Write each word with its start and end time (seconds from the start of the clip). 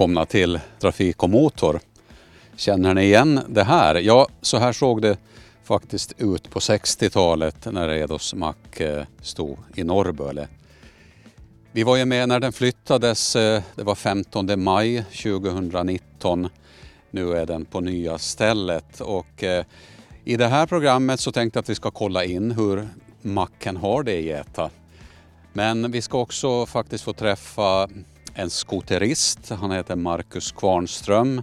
välkomna 0.00 0.26
till 0.26 0.60
Trafik 0.78 1.22
och 1.22 1.30
Motor. 1.30 1.80
Känner 2.56 2.94
ni 2.94 3.02
igen 3.02 3.40
det 3.48 3.64
här? 3.64 3.94
Ja, 3.94 4.28
så 4.40 4.58
här 4.58 4.72
såg 4.72 5.02
det 5.02 5.18
faktiskt 5.64 6.14
ut 6.18 6.50
på 6.50 6.58
60-talet 6.58 7.72
när 7.72 7.88
Edos 7.88 8.34
mack 8.34 8.80
eh, 8.80 9.04
stod 9.22 9.58
i 9.74 9.84
Norrböle. 9.84 10.48
Vi 11.72 11.82
var 11.82 11.96
ju 11.96 12.04
med 12.04 12.28
när 12.28 12.40
den 12.40 12.52
flyttades, 12.52 13.36
eh, 13.36 13.62
det 13.74 13.82
var 13.82 13.94
15 13.94 14.62
maj 14.62 15.04
2019. 15.22 16.48
Nu 17.10 17.36
är 17.36 17.46
den 17.46 17.64
på 17.64 17.80
nya 17.80 18.18
stället 18.18 19.00
och 19.00 19.44
eh, 19.44 19.64
i 20.24 20.36
det 20.36 20.48
här 20.48 20.66
programmet 20.66 21.20
så 21.20 21.32
tänkte 21.32 21.56
jag 21.56 21.62
att 21.62 21.70
vi 21.70 21.74
ska 21.74 21.90
kolla 21.90 22.24
in 22.24 22.50
hur 22.50 22.88
macken 23.22 23.76
har 23.76 24.02
det 24.02 24.16
i 24.16 24.26
Geta. 24.26 24.70
Men 25.52 25.92
vi 25.92 26.02
ska 26.02 26.18
också 26.18 26.66
faktiskt 26.66 27.04
få 27.04 27.12
träffa 27.12 27.88
en 28.34 28.50
skoterist. 28.50 29.50
Han 29.50 29.70
heter 29.70 29.96
Marcus 29.96 30.52
Kvarnström. 30.52 31.42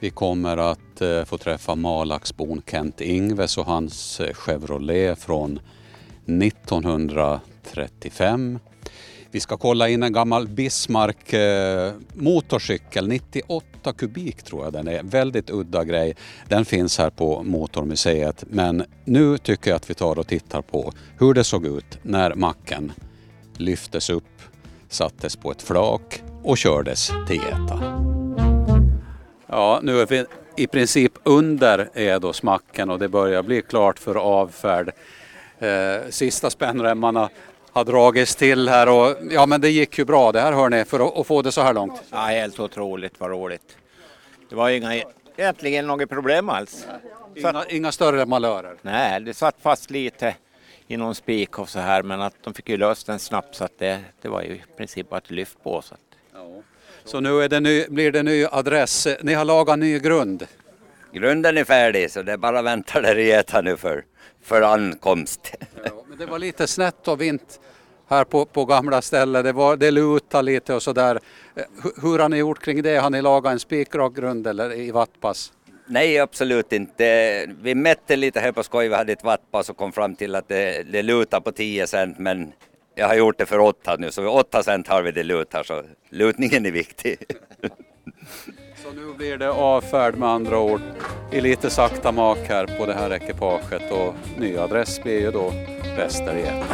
Vi 0.00 0.10
kommer 0.10 0.56
att 0.56 1.00
eh, 1.00 1.24
få 1.24 1.38
träffa 1.38 1.74
Malaxbon 1.74 2.62
Kent 2.70 3.00
Ingves 3.00 3.58
och 3.58 3.66
hans 3.66 4.20
eh, 4.20 4.34
Chevrolet 4.34 5.18
från 5.18 5.60
1935. 6.24 8.58
Vi 9.30 9.40
ska 9.40 9.56
kolla 9.56 9.88
in 9.88 10.02
en 10.02 10.12
gammal 10.12 10.48
Bismarck 10.48 11.32
eh, 11.32 11.92
motorcykel, 12.14 13.08
98 13.08 13.92
kubik 13.92 14.42
tror 14.42 14.64
jag 14.64 14.72
den 14.72 14.88
är. 14.88 15.02
Väldigt 15.02 15.50
udda 15.50 15.84
grej. 15.84 16.16
Den 16.48 16.64
finns 16.64 16.98
här 16.98 17.10
på 17.10 17.42
Motormuseet. 17.42 18.44
Men 18.50 18.84
nu 19.04 19.38
tycker 19.38 19.70
jag 19.70 19.76
att 19.76 19.90
vi 19.90 19.94
tar 19.94 20.18
och 20.18 20.26
tittar 20.26 20.62
på 20.62 20.92
hur 21.18 21.34
det 21.34 21.44
såg 21.44 21.66
ut 21.66 21.98
när 22.02 22.34
macken 22.34 22.92
lyftes 23.56 24.10
upp, 24.10 24.24
sattes 24.90 25.36
på 25.36 25.50
ett 25.50 25.62
flak 25.62 26.22
och 26.42 26.58
kördes 26.58 27.12
till 27.26 27.36
Geta. 27.36 28.00
Ja, 29.46 29.80
nu 29.82 30.00
är 30.00 30.06
vi 30.06 30.24
i 30.56 30.66
princip 30.66 31.12
under 31.22 31.88
Edosmacken 31.94 32.90
och 32.90 32.98
det 32.98 33.08
börjar 33.08 33.42
bli 33.42 33.62
klart 33.62 33.98
för 33.98 34.14
avfärd. 34.14 34.92
Eh, 35.58 36.10
sista 36.10 36.50
spännremmarna 36.50 37.28
har 37.72 37.84
dragits 37.84 38.36
till 38.36 38.68
här 38.68 38.88
och 38.88 39.16
ja 39.30 39.46
men 39.46 39.60
det 39.60 39.70
gick 39.70 39.98
ju 39.98 40.04
bra 40.04 40.32
det 40.32 40.40
här 40.40 40.52
hör 40.52 40.68
ni 40.68 40.84
för 40.84 41.08
att, 41.08 41.18
att 41.18 41.26
få 41.26 41.42
det 41.42 41.52
så 41.52 41.60
här 41.60 41.74
långt. 41.74 42.02
Ja, 42.10 42.18
helt 42.18 42.60
otroligt 42.60 43.20
vad 43.20 43.30
roligt. 43.30 43.76
Det 44.48 44.54
var 44.54 44.70
inga, 44.70 45.02
egentligen 45.36 45.86
något 45.86 46.08
problem 46.08 46.48
alls. 46.48 46.86
Inga, 47.34 47.64
inga 47.68 47.92
större 47.92 48.26
malörer. 48.26 48.76
Nej, 48.82 49.20
det 49.20 49.34
satt 49.34 49.56
fast 49.62 49.90
lite 49.90 50.34
i 50.90 50.96
någon 50.96 51.14
spik 51.14 51.58
och 51.58 51.68
så 51.68 51.78
här 51.78 52.02
men 52.02 52.20
att 52.20 52.34
de 52.42 52.54
fick 52.54 52.68
ju 52.68 52.76
löst 52.76 53.06
den 53.06 53.18
snabbt 53.18 53.54
så 53.54 53.64
att 53.64 53.78
det, 53.78 54.00
det 54.22 54.28
var 54.28 54.42
ju 54.42 54.48
i 54.48 54.62
princip 54.76 55.08
bara 55.10 55.18
ett 55.18 55.30
lyft 55.30 55.62
på. 55.62 55.82
Så, 55.82 55.94
att. 55.94 56.00
Så 57.04 57.20
nu 57.20 57.42
är 57.42 57.48
det 57.48 57.60
ny, 57.60 57.86
blir 57.88 58.12
det 58.12 58.22
ny 58.22 58.46
adress. 58.50 59.08
Ni 59.22 59.34
har 59.34 59.44
lagat 59.44 59.78
ny 59.78 59.98
grund. 59.98 60.46
Grunden 61.12 61.58
är 61.58 61.64
färdig 61.64 62.10
så 62.10 62.22
det 62.22 62.32
är 62.32 62.36
bara 62.36 62.62
vänta 62.62 63.00
där 63.00 63.18
i 63.18 63.26
Geta 63.26 63.60
nu 63.60 63.76
för, 63.76 64.04
för 64.42 64.62
ankomst. 64.62 65.54
Ja, 65.84 65.90
men 66.08 66.18
det 66.18 66.26
var 66.26 66.38
lite 66.38 66.66
snett 66.66 67.08
och 67.08 67.20
vint 67.20 67.60
här 68.08 68.24
på, 68.24 68.44
på 68.44 68.64
gamla 68.64 69.02
stället. 69.02 69.44
Det, 69.44 69.52
var, 69.52 69.76
det 69.76 69.90
lutade 69.90 70.42
lite 70.42 70.74
och 70.74 70.82
sådär. 70.82 71.20
Eh, 71.54 71.64
Hur, 71.82 72.02
hur 72.02 72.18
har 72.18 72.28
ni 72.28 72.36
gjort 72.36 72.60
kring 72.62 72.82
det? 72.82 72.96
Har 72.96 73.10
ni 73.10 73.22
lagat 73.22 73.52
en 73.52 73.60
spikrak 73.60 74.14
grund 74.14 74.46
eller 74.46 74.72
i 74.72 74.90
wattpass? 74.90 75.52
Nej, 75.92 76.18
absolut 76.18 76.72
inte. 76.72 77.46
Vi 77.62 77.74
mätte 77.74 78.16
lite 78.16 78.40
här 78.40 78.52
på 78.52 78.62
skoj, 78.62 78.88
vi 78.88 78.94
hade 78.94 79.12
ett 79.12 79.24
wattpass 79.24 79.70
och 79.70 79.76
kom 79.76 79.92
fram 79.92 80.14
till 80.14 80.34
att 80.34 80.48
det, 80.48 80.82
det 80.92 81.02
lutar 81.02 81.40
på 81.40 81.52
10 81.52 81.86
cent 81.86 82.18
men 82.18 82.52
jag 82.94 83.08
har 83.08 83.14
gjort 83.14 83.38
det 83.38 83.46
för 83.46 83.58
8 83.58 83.96
nu 83.98 84.10
så 84.10 84.28
8 84.28 84.62
cent 84.62 84.88
har 84.88 85.02
vi 85.02 85.12
det 85.12 85.22
lutar 85.22 85.62
så 85.62 85.82
lutningen 86.10 86.66
är 86.66 86.70
viktig. 86.70 87.18
Så 88.82 88.90
nu 88.92 89.14
blir 89.16 89.36
det 89.36 89.50
avfärd 89.50 90.14
med 90.14 90.28
andra 90.28 90.58
ord 90.58 90.80
i 91.32 91.40
lite 91.40 91.70
sakta 91.70 92.12
mak 92.12 92.38
här 92.38 92.78
på 92.78 92.86
det 92.86 92.94
här 92.94 93.12
ekipaget 93.12 93.92
och 93.92 94.14
ny 94.38 94.56
adress 94.56 95.02
blir 95.02 95.20
ju 95.20 95.30
då 95.30 95.52
Västergeta. 95.96 96.66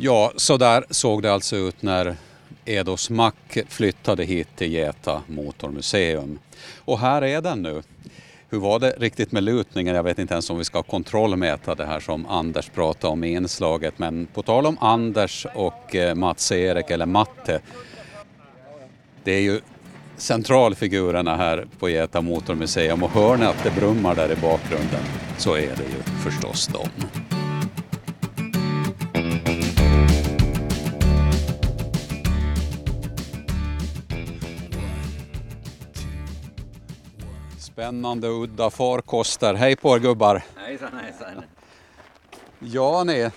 Ja, 0.00 0.32
så 0.36 0.56
där 0.56 0.84
såg 0.90 1.22
det 1.22 1.32
alltså 1.32 1.56
ut 1.56 1.82
när 1.82 2.16
Edos 2.64 3.10
Mack 3.10 3.58
flyttade 3.68 4.24
hit 4.24 4.48
till 4.56 4.72
Geta 4.72 5.22
Motormuseum. 5.26 6.38
Och 6.76 6.98
här 6.98 7.22
är 7.22 7.40
den 7.40 7.62
nu. 7.62 7.82
Hur 8.50 8.58
var 8.58 8.78
det 8.78 8.90
riktigt 8.98 9.32
med 9.32 9.42
lutningen? 9.42 9.94
Jag 9.94 10.02
vet 10.02 10.18
inte 10.18 10.34
ens 10.34 10.50
om 10.50 10.58
vi 10.58 10.64
ska 10.64 10.82
kontrollmäta 10.82 11.74
det 11.74 11.86
här 11.86 12.00
som 12.00 12.26
Anders 12.26 12.68
pratade 12.68 13.12
om 13.12 13.24
i 13.24 13.32
inslaget. 13.32 13.98
Men 13.98 14.26
på 14.26 14.42
tal 14.42 14.66
om 14.66 14.78
Anders 14.80 15.46
och 15.54 15.94
eh, 15.94 16.14
Mats-Erik, 16.14 16.90
eller 16.90 17.06
Matte. 17.06 17.60
Det 19.24 19.32
är 19.32 19.40
ju 19.40 19.60
centralfigurerna 20.16 21.36
här 21.36 21.66
på 21.78 21.88
Geta 21.88 22.20
Motormuseum 22.20 23.02
och 23.02 23.10
hör 23.10 23.36
ni 23.36 23.46
att 23.46 23.64
det 23.64 23.70
brummar 23.70 24.14
där 24.14 24.32
i 24.32 24.36
bakgrunden 24.36 25.02
så 25.38 25.54
är 25.54 25.76
det 25.76 25.84
ju 25.84 26.02
förstås 26.24 26.66
dem. 26.66 26.88
Spännande 37.88 38.28
och 38.28 38.42
udda 38.42 38.70
farkoster. 38.70 39.54
Hej 39.54 39.76
på 39.76 39.96
er 39.96 40.00
gubbar! 40.00 40.42
Hejsan, 40.56 40.92
hejsan. 41.02 41.42
Ja 42.58 43.04
ni, 43.04 43.30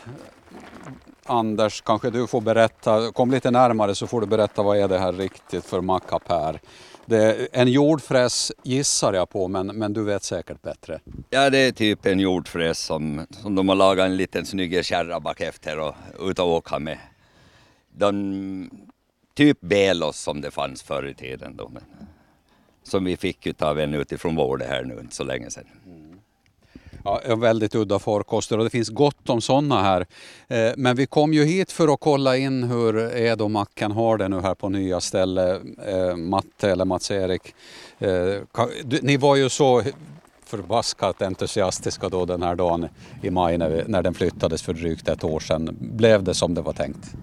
Anders 1.26 1.82
kanske 1.82 2.10
du 2.10 2.28
får 2.28 2.42
berätta, 2.42 3.12
kom 3.12 3.32
lite 3.32 3.52
närmare 3.52 3.96
så 3.96 4.08
får 4.08 4.22
du 4.22 4.28
berätta 4.28 4.64
vad 4.64 4.78
är 4.78 4.88
det 4.88 5.00
här 5.00 5.14
riktigt 5.14 5.66
för 5.66 5.82
mackap 5.82 6.24
här. 6.30 6.60
Det 7.06 7.18
är 7.18 7.48
en 7.52 7.68
jordfräs 7.68 8.52
gissar 8.64 9.14
jag 9.14 9.30
på 9.30 9.48
men, 9.48 9.68
men 9.68 9.94
du 9.94 10.04
vet 10.04 10.24
säkert 10.24 10.62
bättre. 10.62 11.00
Ja, 11.30 11.50
det 11.50 11.58
är 11.58 11.72
typ 11.72 12.06
en 12.06 12.20
jordfräs 12.20 12.80
som, 12.80 13.28
som 13.30 13.56
de 13.56 13.70
har 13.70 13.76
lagat 13.76 14.06
en 14.06 14.18
liten 14.18 14.46
snygg 14.46 14.86
kärra 14.86 15.20
bak 15.20 15.42
efter 15.42 15.80
och 15.80 15.96
ut 16.20 16.40
och 16.40 16.48
åka 16.48 16.80
med. 16.80 16.98
De, 17.92 18.70
typ 19.34 19.62
Belos 19.62 20.20
som 20.20 20.42
det 20.42 20.52
fanns 20.52 20.84
förr 20.84 21.08
i 21.08 21.14
tiden 21.14 21.56
då. 21.56 21.70
Men, 21.70 21.84
som 22.84 23.06
vi 23.06 23.18
fick 23.18 23.62
av 23.62 23.80
en 23.80 23.94
utifrån 23.94 24.36
Vårde 24.36 24.66
här 24.66 24.84
nu 24.84 25.00
inte 25.00 25.16
så 25.16 25.24
länge 25.24 25.50
sedan. 25.50 25.66
Mm. 25.86 26.12
Ja, 27.04 27.22
en 27.26 27.40
väldigt 27.40 27.76
udda 27.76 28.00
farkoster 28.00 28.58
och 28.58 28.64
det 28.64 28.70
finns 28.70 28.90
gott 28.90 29.30
om 29.30 29.42
sådana 29.42 29.82
här. 29.82 30.06
Eh, 30.48 30.72
men 30.78 30.96
vi 30.96 31.06
kom 31.06 31.34
ju 31.34 31.46
hit 31.46 31.72
för 31.72 31.94
att 31.94 32.00
kolla 32.00 32.38
in 32.38 32.64
hur 32.64 33.16
Ed 33.18 33.42
och 33.42 33.52
Mackan 33.52 33.92
har 33.92 34.18
det 34.18 34.28
nu 34.28 34.42
här 34.42 34.56
på 34.56 34.70
nya 34.70 35.02
ställe. 35.02 35.60
Eh, 35.88 36.16
Matte 36.16 36.72
eller 36.72 36.86
Mats-Erik. 36.86 37.56
Eh, 38.00 38.36
ni 39.02 39.18
var 39.18 39.36
ju 39.36 39.50
så 39.50 39.84
förbaskat 40.46 41.22
entusiastiska 41.22 42.10
då 42.10 42.26
den 42.26 42.44
här 42.44 42.56
dagen 42.56 42.88
i 43.22 43.30
maj 43.30 43.58
när, 43.58 43.70
vi, 43.70 43.84
när 43.88 44.04
den 44.04 44.14
flyttades 44.14 44.62
för 44.62 44.74
drygt 44.74 45.08
ett 45.08 45.24
år 45.24 45.40
sedan. 45.40 45.78
Blev 45.80 46.24
det 46.24 46.34
som 46.34 46.54
det 46.54 46.62
var 46.62 46.74
tänkt? 46.74 47.16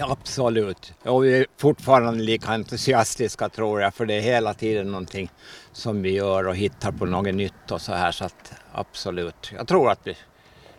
Absolut. 0.00 0.92
Och 1.04 1.24
vi 1.24 1.38
är 1.38 1.46
fortfarande 1.58 2.24
lika 2.24 2.48
entusiastiska 2.48 3.48
tror 3.48 3.80
jag 3.80 3.94
för 3.94 4.06
det 4.06 4.14
är 4.14 4.20
hela 4.20 4.54
tiden 4.54 4.90
någonting 4.90 5.30
som 5.72 6.02
vi 6.02 6.10
gör 6.10 6.48
och 6.48 6.56
hittar 6.56 6.92
på 6.92 7.06
något 7.06 7.34
nytt 7.34 7.70
och 7.70 7.80
så 7.80 7.92
här 7.92 8.12
så 8.12 8.24
att 8.24 8.52
absolut. 8.72 9.52
Jag 9.56 9.68
tror 9.68 9.90
att 9.90 10.00
vi, 10.04 10.16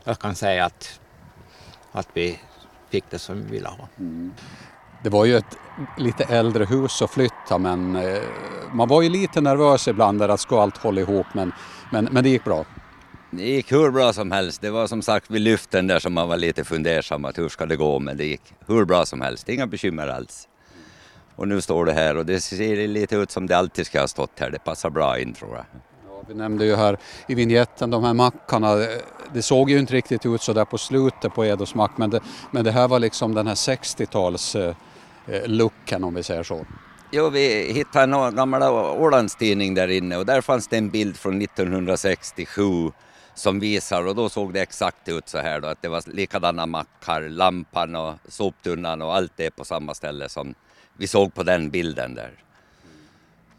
jag 0.04 0.20
kan 0.20 0.36
säga 0.36 0.66
att, 0.66 1.00
att 1.92 2.08
vi 2.14 2.40
fick 2.90 3.04
det 3.10 3.20
som 3.20 3.44
vi 3.44 3.52
ville 3.52 3.68
ha. 3.68 3.88
Mm. 4.00 4.34
Det 5.04 5.10
var 5.10 5.26
ju 5.26 5.38
ett 5.38 5.58
lite 5.98 6.24
äldre 6.24 6.66
hus 6.66 7.02
att 7.02 7.12
flytta 7.12 7.58
men 7.58 7.96
eh, 7.96 8.22
man 8.74 8.88
var 8.88 9.02
ju 9.02 9.10
lite 9.10 9.42
nervös 9.42 9.88
ibland 9.88 10.20
där 10.20 10.30
att 10.30 10.40
ska 10.40 10.62
allt 10.62 10.78
hålla 10.78 11.02
ihop 11.02 11.28
men, 11.34 11.52
men, 11.92 12.08
men 12.12 12.24
det 12.24 12.30
gick 12.30 12.44
bra. 12.44 12.66
Det 13.32 13.44
gick 13.44 13.72
hur 13.72 13.92
bra 13.92 14.14
som 14.14 14.32
helst. 14.32 14.62
Det 14.62 14.70
var 14.70 14.88
som 14.88 15.02
sagt 15.02 15.32
vid 15.32 15.42
lyften 15.42 15.88
där 15.88 16.00
som 16.00 16.14
man 16.14 16.30
var 16.30 16.38
lite 16.38 16.64
fundersam 16.64 17.26
att 17.26 17.38
hur 17.38 17.50
ska 17.50 17.66
det 17.66 17.76
gå 17.76 18.00
men 18.00 18.18
det 18.18 18.26
gick 18.26 18.42
hur 18.68 18.86
bra 18.86 19.06
som 19.06 19.22
helst. 19.22 19.50
Inga 19.50 19.68
bekymmer 19.68 20.08
alls. 20.08 20.48
Och 21.36 21.48
nu 21.48 21.62
står 21.62 21.86
det 21.86 21.94
här 21.94 22.18
och 22.18 22.26
det 22.26 22.40
ser 22.42 22.88
lite 22.88 23.16
ut 23.16 23.32
som 23.32 23.48
det 23.48 23.58
alltid 23.58 23.86
ska 23.86 24.00
ha 24.00 24.08
stått 24.08 24.32
här. 24.40 24.50
Det 24.50 24.60
passar 24.60 24.90
bra 24.90 25.20
in 25.20 25.34
tror 25.34 25.56
jag. 25.56 25.66
Ja, 26.08 26.24
vi 26.28 26.34
nämnde 26.34 26.66
ju 26.66 26.76
här 26.76 26.98
i 27.28 27.36
vignetten 27.36 27.90
de 27.90 28.04
här 28.04 28.14
mackarna. 28.14 28.76
Det- 29.34 29.42
såg 29.42 29.70
ju 29.70 29.80
inte 29.80 29.94
riktigt 29.94 30.26
ut 30.26 30.42
så 30.42 30.54
där 30.54 30.66
på 30.66 30.78
slutet 30.78 31.34
på 31.34 31.46
Edos 31.46 31.76
mack 31.76 31.92
men 31.98 32.10
det, 32.10 32.20
men 32.52 32.64
det 32.64 32.72
här 32.72 32.88
var 32.88 33.00
liksom 33.00 33.34
den 33.36 33.48
här 33.48 33.56
60-tals 33.56 34.56
eh, 34.56 34.76
eh, 35.28 35.42
looken 35.48 36.04
om 36.04 36.14
vi 36.14 36.24
säger 36.24 36.44
så. 36.44 36.66
Jo, 37.12 37.30
vi 37.30 37.72
hittade 37.74 38.04
en 38.28 38.36
gammal 38.36 38.64
Ålandstidning 39.02 39.74
där 39.74 39.88
inne 39.88 40.18
och 40.18 40.26
där 40.26 40.42
fanns 40.42 40.68
det 40.68 40.78
en 40.78 40.90
bild 40.90 41.18
från 41.18 41.42
1967 41.42 42.92
som 43.38 43.60
visar 43.60 44.08
och 44.08 44.16
då 44.16 44.30
såg 44.30 44.54
det 44.54 44.62
exakt 44.62 45.10
ut 45.10 45.30
så 45.30 45.38
här 45.38 45.60
då 45.60 45.68
att 45.68 45.82
det 45.82 45.88
var 45.88 46.04
likadana 46.14 46.66
mackar, 46.66 47.22
lampan 47.22 47.96
och 47.96 48.16
soptunnan 48.28 49.02
och 49.02 49.16
allt 49.16 49.32
det 49.36 49.52
på 49.52 49.66
samma 49.66 49.94
ställe 49.94 50.30
som 50.30 50.56
vi 50.94 51.08
såg 51.08 51.34
på 51.34 51.44
den 51.44 51.70
bilden 51.70 52.16
där. 52.16 52.32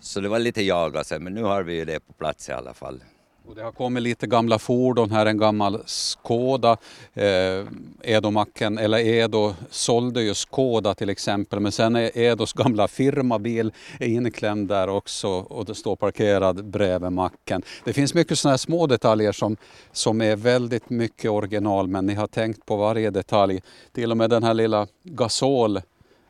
Så 0.01 0.21
det 0.21 0.29
var 0.29 0.39
lite 0.39 0.63
jagelse 0.63 1.19
men 1.19 1.35
nu 1.35 1.43
har 1.43 1.63
vi 1.63 1.75
ju 1.75 1.85
det 1.85 2.01
på 2.01 2.13
plats 2.13 2.49
i 2.49 2.53
alla 2.53 2.75
fall. 2.75 3.03
Och 3.49 3.55
det 3.55 3.63
har 3.63 3.73
kommit 3.73 4.03
lite 4.03 4.27
gamla 4.27 4.59
fordon 4.59 5.11
här, 5.11 5.27
en 5.27 5.39
gammal 5.39 5.83
Skoda. 5.87 6.77
Eh, 7.15 7.67
Edomacken, 8.03 8.79
eller 8.79 8.99
Edo 8.99 9.55
sålde 9.71 10.23
ju 10.23 10.35
Skoda 10.35 10.95
till 10.95 11.11
exempel 11.11 11.61
men 11.61 11.73
sen 11.73 11.97
är 11.97 12.19
Edos 12.19 12.53
gamla 12.53 12.89
firmabil 12.89 13.73
inklämd 14.01 14.69
där 14.69 14.89
också 14.89 15.29
och 15.29 15.65
det 15.65 15.75
står 15.75 15.97
parkerad 15.97 16.65
bredvid 16.65 17.13
macken. 17.13 17.63
Det 17.85 17.93
finns 17.93 18.15
mycket 18.15 18.39
sådana 18.39 18.53
här 18.53 18.59
små 18.59 18.87
detaljer 18.87 19.33
som, 19.33 19.57
som 19.93 20.21
är 20.21 20.37
väldigt 20.37 20.91
mycket 20.91 21.31
original 21.31 21.89
men 21.89 22.07
ni 22.07 22.15
har 22.15 22.27
tänkt 22.27 22.67
på 22.67 22.77
varje 22.77 23.11
detalj. 23.11 23.63
Till 23.93 24.11
och 24.11 24.17
med 24.17 24.31
den 24.31 24.43
här 24.43 24.55
lilla 24.55 24.87
gasol 25.03 25.77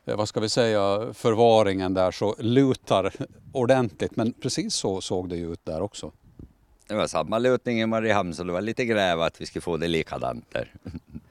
eh, 0.06 0.16
vad 0.16 0.28
ska 0.28 0.40
vi 0.40 0.48
säga, 0.48 1.14
förvaringen 1.14 1.94
där 1.94 2.10
så 2.10 2.34
lutar 2.38 3.12
ordentligt 3.52 4.16
men 4.16 4.32
precis 4.32 4.74
så 4.74 5.00
såg 5.00 5.28
det 5.28 5.36
ju 5.36 5.52
ut 5.52 5.64
där 5.64 5.82
också. 5.82 6.12
Det 6.88 6.94
var 6.94 7.06
samma 7.06 7.38
lutning 7.38 7.80
i 7.80 7.86
Mariehamn 7.86 8.34
så 8.34 8.44
det 8.44 8.52
var 8.52 8.60
lite 8.60 8.84
gräv 8.84 9.20
att 9.20 9.40
vi 9.40 9.46
skulle 9.46 9.62
få 9.62 9.76
det 9.76 9.88
likadant 9.88 10.44
där. 10.52 10.72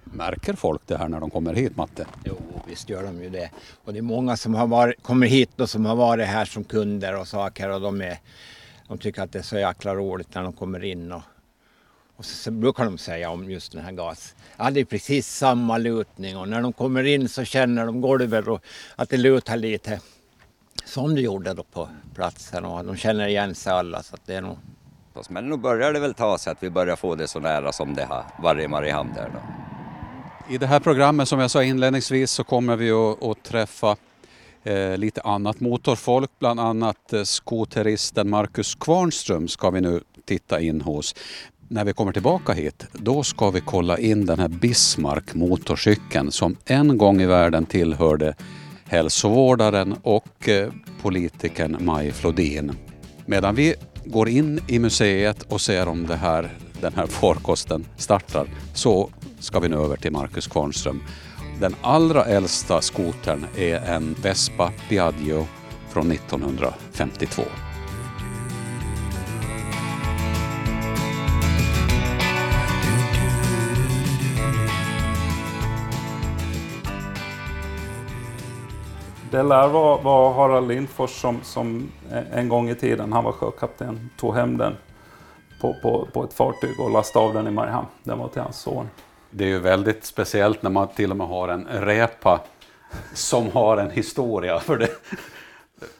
Märker 0.03 0.53
folk 0.53 0.81
det 0.85 0.97
här 0.97 1.07
när 1.07 1.19
de 1.19 1.29
kommer 1.29 1.53
hit 1.53 1.77
Matte? 1.77 2.05
Jo, 2.25 2.37
visst 2.67 2.89
gör 2.89 3.03
de 3.03 3.23
ju 3.23 3.29
det. 3.29 3.49
Och 3.83 3.93
det 3.93 3.99
är 3.99 4.03
många 4.03 4.37
som 4.37 4.55
har 4.55 4.67
varit, 4.67 5.03
kommer 5.03 5.27
hit 5.27 5.59
och 5.59 5.69
som 5.69 5.85
har 5.85 5.95
varit 5.95 6.27
här 6.27 6.45
som 6.45 6.63
kunder 6.63 7.19
och 7.19 7.27
saker 7.27 7.69
och 7.69 7.81
de, 7.81 8.01
är, 8.01 8.19
de 8.87 8.97
tycker 8.97 9.21
att 9.21 9.31
det 9.31 9.39
är 9.39 9.43
så 9.43 9.57
jäkla 9.57 9.95
roligt 9.95 10.35
när 10.35 10.43
de 10.43 10.53
kommer 10.53 10.83
in. 10.83 11.11
Och, 11.11 11.21
och 12.15 12.25
så, 12.25 12.35
så 12.35 12.51
brukar 12.51 12.85
de 12.85 12.97
säga 12.97 13.29
om 13.29 13.51
just 13.51 13.71
den 13.71 13.81
här 13.81 13.91
gas. 13.91 14.35
Ja, 14.57 14.71
det 14.71 14.79
är 14.79 14.85
precis 14.85 15.27
samma 15.27 15.77
lutning 15.77 16.37
och 16.37 16.49
när 16.49 16.61
de 16.61 16.73
kommer 16.73 17.03
in 17.03 17.29
så 17.29 17.43
känner 17.43 17.85
de 17.85 18.01
golvet 18.01 18.47
och 18.47 18.63
att 18.95 19.09
det 19.09 19.17
lutar 19.17 19.57
lite. 19.57 19.99
Som 20.85 21.15
det 21.15 21.21
gjorde 21.21 21.53
då 21.53 21.63
på 21.63 21.89
platsen 22.15 22.65
och 22.65 22.85
de 22.85 22.95
känner 22.95 23.27
igen 23.27 23.55
sig 23.55 23.73
alla 23.73 24.03
så 24.03 24.15
att 24.15 24.25
det 24.25 24.35
är 24.35 24.41
nog 24.41 24.57
oss. 25.17 25.29
Men 25.29 25.49
nu 25.49 25.57
börjar 25.57 25.93
det 25.93 25.99
väl 25.99 26.13
ta 26.13 26.37
sig 26.37 26.51
att 26.51 26.63
vi 26.63 26.69
börjar 26.69 26.95
få 26.95 27.15
det 27.15 27.27
så 27.27 27.39
nära 27.39 27.71
som 27.71 27.93
det 27.93 28.05
har 28.05 28.23
varit 28.39 28.65
i 28.65 28.67
Mariehamn 28.67 29.13
där 29.15 29.29
då. 29.33 29.39
I 30.53 30.57
det 30.57 30.67
här 30.67 30.79
programmet 30.79 31.27
som 31.27 31.39
jag 31.39 31.51
sa 31.51 31.63
inledningsvis 31.63 32.31
så 32.31 32.43
kommer 32.43 32.75
vi 32.75 32.91
att, 32.91 33.23
att 33.23 33.43
träffa 33.43 33.95
eh, 34.63 34.97
lite 34.97 35.21
annat 35.21 35.59
motorfolk, 35.59 36.29
bland 36.39 36.59
annat 36.59 37.13
eh, 37.13 37.23
skoteristen 37.23 38.29
Marcus 38.29 38.75
Kvarnström 38.75 39.47
ska 39.47 39.69
vi 39.69 39.81
nu 39.81 40.01
titta 40.25 40.59
in 40.59 40.81
hos. 40.81 41.15
När 41.67 41.85
vi 41.85 41.93
kommer 41.93 42.11
tillbaka 42.11 42.53
hit, 42.53 42.85
då 42.93 43.23
ska 43.23 43.49
vi 43.49 43.61
kolla 43.61 43.97
in 43.97 44.25
den 44.25 44.39
här 44.39 44.47
Bismarck 44.47 45.33
motorcykeln 45.33 46.31
som 46.31 46.55
en 46.65 46.97
gång 46.97 47.21
i 47.21 47.25
världen 47.25 47.65
tillhörde 47.65 48.35
hälsovårdaren 48.85 49.95
och 50.03 50.49
eh, 50.49 50.71
politikern 51.01 51.77
Maj 51.79 52.11
Flodin. 52.11 52.71
Medan 53.25 53.55
vi 53.55 53.75
går 54.07 54.29
in 54.29 54.59
i 54.67 54.79
museet 54.79 55.43
och 55.47 55.61
ser 55.61 55.87
om 55.87 56.07
det 56.07 56.15
här, 56.15 56.49
den 56.81 56.93
här 56.93 57.07
farkosten 57.07 57.85
startar 57.97 58.47
så 58.73 59.09
ska 59.39 59.59
vi 59.59 59.69
nu 59.69 59.75
över 59.75 59.97
till 59.97 60.11
Marcus 60.11 60.47
Kvarnström. 60.47 61.03
Den 61.59 61.75
allra 61.81 62.25
äldsta 62.25 62.81
skotern 62.81 63.45
är 63.57 63.75
en 63.75 64.15
Vespa 64.21 64.71
Piaggio 64.89 65.47
från 65.89 66.11
1952. 66.11 67.43
Det 79.37 79.43
lär 79.43 79.67
vara, 79.67 80.01
vara 80.01 80.33
Harald 80.33 80.67
Lindfors 80.67 81.21
som, 81.21 81.39
som 81.43 81.91
en 82.31 82.49
gång 82.49 82.69
i 82.69 82.75
tiden, 82.75 83.13
han 83.13 83.23
var 83.23 83.31
sjökapten, 83.31 84.09
tog 84.19 84.35
hem 84.35 84.57
den 84.57 84.77
på, 85.61 85.75
på, 85.81 86.07
på 86.13 86.23
ett 86.23 86.33
fartyg 86.33 86.79
och 86.79 86.91
lastade 86.91 87.25
av 87.25 87.33
den 87.33 87.47
i 87.47 87.51
Mariehamn. 87.51 87.87
Den 88.03 88.19
var 88.19 88.27
till 88.27 88.41
hans 88.41 88.59
son. 88.59 88.89
Det 89.29 89.43
är 89.43 89.47
ju 89.47 89.59
väldigt 89.59 90.05
speciellt 90.05 90.61
när 90.61 90.69
man 90.69 90.87
till 90.87 91.11
och 91.11 91.17
med 91.17 91.27
har 91.27 91.47
en 91.47 91.67
repa 91.71 92.39
som 93.13 93.51
har 93.51 93.77
en 93.77 93.91
historia. 93.91 94.59
för 94.59 94.77
det. 94.77 94.89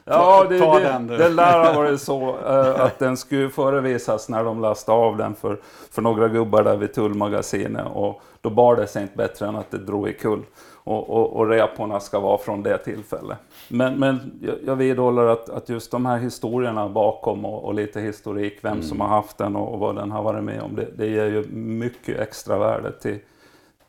Ja, 0.04 0.46
det, 0.48 0.58
det, 0.58 1.16
det 1.16 1.28
lär 1.28 1.64
ha 1.64 1.72
varit 1.72 2.00
så 2.00 2.36
uh, 2.36 2.80
att 2.80 2.98
den 2.98 3.16
skulle 3.16 3.50
förevisas 3.50 4.28
när 4.28 4.44
de 4.44 4.60
lastade 4.60 4.98
av 4.98 5.16
den 5.16 5.34
för, 5.34 5.60
för 5.90 6.02
några 6.02 6.28
gubbar 6.28 6.62
där 6.62 6.76
vid 6.76 6.94
tullmagasinet 6.94 7.86
och 7.92 8.22
då 8.40 8.50
bar 8.50 8.76
det 8.76 8.86
sig 8.86 9.02
inte 9.02 9.16
bättre 9.16 9.46
än 9.46 9.56
att 9.56 9.70
det 9.70 9.78
drog 9.78 10.08
i 10.08 10.12
kull 10.12 10.42
och, 10.88 11.10
och, 11.10 11.36
och 11.36 11.48
reporna 11.48 12.00
ska 12.00 12.20
vara 12.20 12.38
från 12.38 12.62
det 12.62 12.78
tillfället. 12.78 13.38
Men, 13.68 13.98
men 13.98 14.38
jag, 14.40 14.56
jag 14.66 14.76
vidhåller 14.76 15.24
att, 15.24 15.48
att 15.48 15.68
just 15.68 15.90
de 15.90 16.06
här 16.06 16.18
historierna 16.18 16.88
bakom 16.88 17.44
och, 17.44 17.64
och 17.64 17.74
lite 17.74 18.00
historik, 18.00 18.58
vem 18.62 18.72
mm. 18.72 18.84
som 18.84 19.00
har 19.00 19.08
haft 19.08 19.38
den 19.38 19.56
och, 19.56 19.72
och, 19.72 19.78
vad 19.78 19.96
den 19.96 20.10
har 20.10 20.22
varit 20.22 20.44
med 20.44 20.62
om, 20.62 20.76
det, 20.76 20.88
det 20.96 21.06
ger 21.06 21.26
ju 21.26 21.46
mycket 21.52 22.18
extra 22.18 22.58
värde 22.58 22.92
till, 22.92 23.18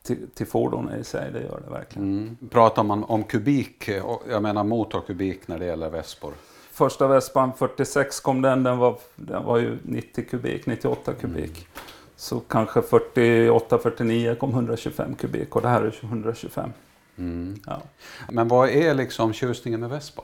till, 0.03 0.27
till 0.33 0.47
fordonet 0.47 0.99
i 0.99 1.03
sig, 1.03 1.31
det 1.33 1.41
gör 1.41 1.61
det 1.65 1.71
verkligen. 1.71 2.07
Mm. 2.07 2.37
Pratar 2.49 2.83
man 2.83 3.03
om 3.03 3.23
kubik, 3.23 3.89
jag 4.29 4.43
menar 4.43 4.63
motorkubik 4.63 5.47
när 5.47 5.59
det 5.59 5.65
gäller 5.65 5.89
Vespor? 5.89 6.33
Första 6.71 7.07
Vespan 7.07 7.51
46 7.57 8.19
kom 8.19 8.41
den, 8.41 8.63
den 8.63 8.77
var, 8.77 8.95
den 9.15 9.45
var 9.45 9.57
ju 9.57 9.77
90 9.83 10.25
kubik, 10.29 10.65
98 10.65 11.13
kubik. 11.13 11.57
Mm. 11.57 11.67
Så 12.15 12.39
kanske 12.39 12.79
48-49 12.79 14.35
kom 14.35 14.49
125 14.49 15.15
kubik 15.15 15.55
och 15.55 15.61
det 15.61 15.67
här 15.67 15.81
är 15.81 15.95
125. 16.01 16.69
Mm. 17.19 17.59
Ja. 17.65 17.81
Men 18.29 18.47
vad 18.47 18.69
är 18.69 18.93
liksom 18.93 19.33
tjusningen 19.33 19.79
med 19.79 19.89
Vespa? 19.89 20.23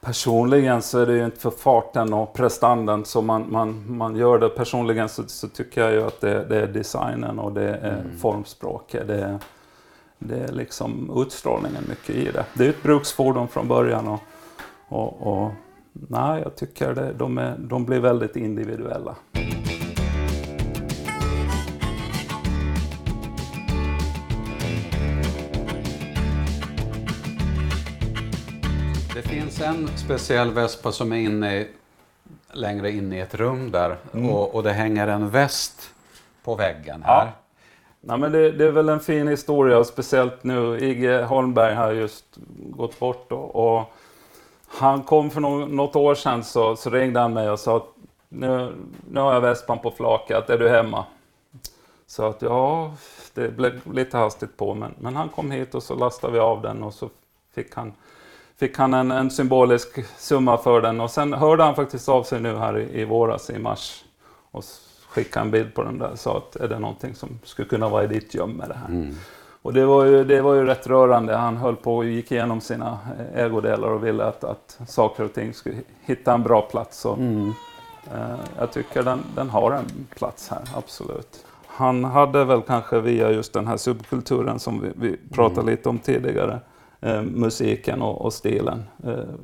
Personligen 0.00 0.82
så 0.82 0.98
är 0.98 1.06
det 1.06 1.12
ju 1.12 1.24
inte 1.24 1.40
för 1.40 1.50
farten 1.50 2.12
och 2.12 2.32
prestanden 2.32 3.04
som 3.04 3.26
man, 3.26 3.46
man, 3.52 3.96
man 3.96 4.16
gör 4.16 4.38
det. 4.38 4.48
Personligen 4.48 5.08
så, 5.08 5.22
så 5.26 5.48
tycker 5.48 5.80
jag 5.80 5.92
ju 5.92 6.02
att 6.02 6.20
det, 6.20 6.44
det, 6.44 6.60
är 6.60 6.66
designen 6.66 7.38
och 7.38 7.52
det 7.52 7.68
är 7.68 7.98
mm. 8.00 8.18
formspråket. 8.18 9.06
Det 9.06 9.20
är, 9.20 9.38
det 10.18 10.38
är 10.38 10.52
liksom 10.52 11.12
utstrålningen 11.16 11.84
mycket 11.88 12.16
i 12.16 12.24
det. 12.24 12.44
Det 12.54 12.64
är 12.64 12.70
ett 12.70 12.82
bruksfordon 12.82 13.48
från 13.48 13.68
början 13.68 14.08
och, 14.08 14.20
och, 14.88 15.26
och 15.26 15.50
nej, 15.92 16.42
jag 16.42 16.56
tycker 16.56 16.94
det, 16.94 17.12
de, 17.12 17.38
är, 17.38 17.58
de 17.58 17.84
blir 17.84 18.00
väldigt 18.00 18.36
individuella. 18.36 19.16
Finns 29.22 29.60
en 29.60 29.88
speciell 29.88 30.50
vespa 30.50 30.92
som 30.92 31.12
är 31.12 31.16
inne, 31.16 31.66
längre 32.52 32.90
in 32.90 33.12
i 33.12 33.18
ett 33.18 33.34
rum 33.34 33.70
där 33.70 33.96
mm. 34.14 34.30
och, 34.30 34.54
och, 34.54 34.62
det 34.62 34.72
hänger 34.72 35.08
en 35.08 35.30
väst 35.30 35.90
på 36.44 36.54
väggen 36.54 37.02
här. 37.02 37.24
Ja. 37.26 37.32
Ja, 38.00 38.16
men 38.16 38.32
det, 38.32 38.52
det, 38.52 38.64
är 38.64 38.70
väl 38.70 38.88
en 38.88 39.00
fin 39.00 39.28
historia 39.28 39.84
speciellt 39.84 40.44
nu. 40.44 40.78
Igge 40.80 41.22
Holmberg 41.22 41.74
har 41.74 41.92
just 41.92 42.24
gått 42.56 42.98
bort 42.98 43.32
och, 43.32 43.56
och 43.56 43.94
han 44.68 45.02
kom 45.02 45.30
för 45.30 45.40
no 45.40 45.66
något 45.66 45.96
år 45.96 46.14
sedan 46.14 46.44
så, 46.44 46.76
så 46.76 46.90
ringde 46.90 47.20
han 47.20 47.32
mig 47.32 47.50
och 47.50 47.60
sa 47.60 47.76
att 47.76 47.88
nu, 48.28 48.72
nu 49.10 49.20
har 49.20 49.34
jag 49.34 49.40
vespan 49.40 49.78
på 49.78 49.90
flaket, 49.90 50.50
är 50.50 50.58
du 50.58 50.68
hemma? 50.68 51.04
Så 52.06 52.26
att 52.26 52.42
ja, 52.42 52.94
det 53.34 53.56
blev 53.56 53.92
lite 53.92 54.16
hastigt 54.16 54.56
på 54.56 54.74
men, 54.74 54.94
men 54.98 55.16
han 55.16 55.28
kom 55.28 55.50
hit 55.50 55.74
och 55.74 55.82
så 55.82 55.94
lastade 55.94 56.32
vi 56.32 56.38
av 56.38 56.62
den 56.62 56.82
och 56.82 56.94
så 56.94 57.10
fick 57.54 57.74
han 57.74 57.92
fick 58.60 58.78
han 58.78 58.94
en, 58.94 59.10
en, 59.10 59.30
symbolisk 59.30 59.88
summa 60.18 60.58
för 60.58 60.80
den 60.80 61.00
och 61.00 61.10
sen 61.10 61.32
hörde 61.32 61.62
han 61.62 61.74
faktiskt 61.74 62.08
av 62.08 62.22
sig 62.22 62.40
nu 62.40 62.56
här 62.56 62.78
i, 62.78 63.00
i 63.00 63.04
våras 63.04 63.50
i 63.50 63.58
mars 63.58 64.04
och 64.50 64.64
skickade 65.08 65.44
en 65.44 65.50
bild 65.50 65.74
på 65.74 65.82
den 65.82 65.98
där 65.98 66.10
och 66.10 66.18
sa 66.18 66.36
att 66.36 66.56
är 66.56 66.68
det 66.68 66.78
någonting 66.78 67.14
som 67.14 67.38
skulle 67.44 67.68
kunna 67.68 67.88
vara 67.88 68.04
i 68.04 68.06
ditt 68.06 68.34
göm 68.34 68.50
med 68.50 68.68
det 68.68 68.74
här. 68.74 68.88
Mm. 68.88 69.14
Och 69.62 69.72
det 69.72 69.86
var, 69.86 70.04
ju, 70.04 70.24
det 70.24 70.42
var 70.42 70.54
ju 70.54 70.64
rätt 70.64 70.86
rörande. 70.86 71.36
Han 71.36 71.56
höll 71.56 71.76
på 71.76 71.96
och 71.96 72.04
gick 72.04 72.32
igenom 72.32 72.60
sina 72.60 72.98
ägodelar 73.34 73.88
och 73.88 74.06
ville 74.06 74.24
att, 74.24 74.44
att 74.44 74.80
saker 74.88 75.24
och 75.24 75.32
ting 75.32 75.54
skulle 75.54 75.76
hitta 76.00 76.34
en 76.34 76.42
bra 76.42 76.62
plats. 76.62 77.04
Och, 77.04 77.18
mm. 77.18 77.52
eh, 78.14 78.38
jag 78.58 78.72
tycker 78.72 79.02
den, 79.02 79.20
den 79.34 79.50
har 79.50 79.72
en 79.72 80.06
plats 80.18 80.48
här, 80.48 80.62
absolut. 80.76 81.44
Han 81.66 82.04
hade 82.04 82.44
väl 82.44 82.62
kanske 82.62 83.00
via 83.00 83.30
just 83.30 83.52
den 83.52 83.66
här 83.66 83.76
subkulturen 83.76 84.58
som 84.58 84.80
vi, 84.80 84.88
vi 84.94 85.16
pratade 85.32 85.60
mm. 85.60 85.70
lite 85.70 85.88
om 85.88 85.98
tidigare, 85.98 86.60
eh, 87.00 87.22
musiken 87.22 88.02
och, 88.02 88.20
och 88.20 88.32
stilen. 88.32 88.84
Eh, 89.04 89.34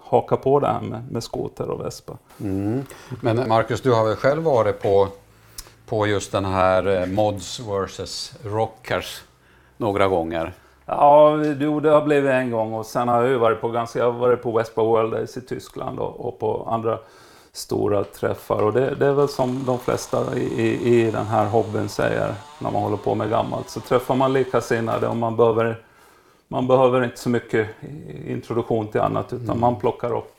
haka 0.00 0.36
på 0.36 0.60
det 0.60 0.66
här 0.66 0.80
med, 0.80 1.12
med 1.12 1.22
skoter 1.22 1.70
och 1.70 1.84
vespa. 1.84 2.16
Mm. 2.40 2.84
Men 3.20 3.48
Marcus, 3.48 3.80
du 3.80 3.92
har 3.92 4.04
väl 4.04 4.16
själv 4.16 4.42
varit 4.42 4.82
på, 4.82 5.08
på 5.86 6.06
just 6.06 6.32
den 6.32 6.44
här 6.44 6.86
eh, 6.86 7.06
Mods 7.06 7.60
vs 7.60 8.34
Rockers 8.44 9.22
några 9.76 10.08
gånger? 10.08 10.52
Ja, 10.86 11.30
det 11.82 11.90
har 11.90 12.02
blivit 12.02 12.30
en 12.30 12.50
gång 12.50 12.72
och 12.72 12.86
sen 12.86 13.08
har 13.08 13.24
jag 13.24 13.38
varit 13.38 13.60
på 13.60 13.68
ganska, 13.68 13.98
jag 13.98 14.12
har 14.12 14.18
varit 14.18 14.42
på 14.42 14.50
Vespa 14.50 14.82
World 14.82 15.12
Days 15.12 15.36
i 15.36 15.40
Tyskland 15.40 15.98
och, 15.98 16.26
och 16.26 16.38
på 16.38 16.68
andra 16.70 16.98
stora 17.52 18.04
träffar. 18.04 18.62
Och 18.62 18.72
det, 18.72 18.94
det 18.94 19.06
är 19.06 19.12
väl 19.12 19.28
som 19.28 19.64
de 19.66 19.78
flesta 19.78 20.36
i, 20.36 20.40
i, 20.40 20.98
i 20.98 21.10
den 21.10 21.26
här 21.26 21.46
hobbyn 21.46 21.88
säger 21.88 22.34
när 22.58 22.70
man 22.70 22.82
håller 22.82 22.96
på 22.96 23.14
med 23.14 23.30
gammalt. 23.30 23.70
Så 23.70 23.80
träffar 23.80 24.14
man 24.14 24.32
likasinnade 24.32 25.08
och 25.08 25.16
man 25.16 25.36
behöver, 25.36 25.82
man 26.48 26.66
behöver 26.66 27.04
inte 27.04 27.18
så 27.18 27.28
mycket 27.28 27.68
introduktion 28.26 28.88
till 28.88 29.00
annat 29.00 29.32
utan 29.32 29.44
mm. 29.44 29.60
man 29.60 29.76
plockar 29.76 30.16
upp. 30.16 30.34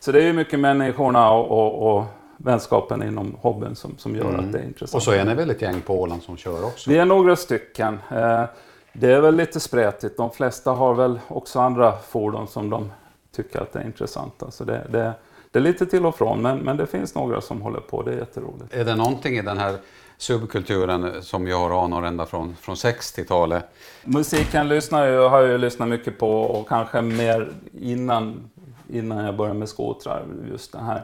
Så 0.00 0.12
det 0.12 0.18
är 0.18 0.26
ju 0.26 0.32
mycket 0.32 0.60
människorna 0.60 1.30
och, 1.30 1.50
och, 1.50 1.96
och 1.96 2.04
vänskapen 2.36 3.02
inom 3.02 3.36
hobbyn 3.40 3.76
som, 3.76 3.98
som 3.98 4.16
gör 4.16 4.28
mm. 4.28 4.40
att 4.40 4.52
det 4.52 4.58
är 4.58 4.64
intressant. 4.64 4.94
Och 4.94 5.02
så 5.02 5.12
är 5.12 5.24
ni 5.24 5.34
väl 5.34 5.50
ett 5.50 5.62
gäng 5.62 5.80
på 5.80 6.00
Åland 6.00 6.22
som 6.22 6.36
kör 6.36 6.64
också? 6.64 6.90
Vi 6.90 6.98
är 6.98 7.04
några 7.04 7.36
stycken. 7.36 7.98
Eh, 8.10 8.44
det 8.92 9.12
är 9.12 9.20
väl 9.20 9.36
lite 9.36 9.60
spretigt. 9.60 10.16
De 10.16 10.30
flesta 10.30 10.70
har 10.70 10.94
väl 10.94 11.20
också 11.28 11.60
andra 11.60 11.92
fordon 11.96 12.48
som 12.48 12.70
de 12.70 12.92
tycker 13.32 13.60
att 13.60 13.72
det 13.72 13.78
är 13.78 13.84
intressant. 13.84 14.42
Alltså 14.42 14.64
det, 14.64 14.86
det, 14.90 15.12
det 15.52 15.58
är 15.58 15.62
lite 15.62 15.86
till 15.86 16.06
och 16.06 16.16
från, 16.16 16.42
men, 16.42 16.58
men 16.58 16.76
det 16.76 16.86
finns 16.86 17.14
några 17.14 17.40
som 17.40 17.62
håller 17.62 17.80
på. 17.80 18.02
Det 18.02 18.12
är 18.12 18.16
jätteroligt. 18.16 18.74
Är 18.74 18.84
det 18.84 18.96
någonting 18.96 19.36
i 19.36 19.42
den 19.42 19.58
här 19.58 19.76
subkulturen 20.16 21.22
som 21.22 21.46
jag 21.46 21.58
har 21.58 21.84
anor 21.84 22.06
ända 22.06 22.26
från, 22.26 22.56
från 22.56 22.74
60-talet? 22.74 23.64
Musiken 24.04 24.68
lyssnar 24.68 25.06
jag, 25.06 25.28
har 25.28 25.40
jag 25.40 25.60
lyssnat 25.60 25.88
mycket 25.88 26.18
på 26.18 26.40
och 26.40 26.68
kanske 26.68 27.02
mer 27.02 27.52
innan, 27.80 28.50
innan 28.88 29.24
jag 29.24 29.36
började 29.36 29.58
med 29.58 29.68
skotrar. 29.68 30.24
Just 30.50 30.72
den 30.72 30.84
här 30.84 31.02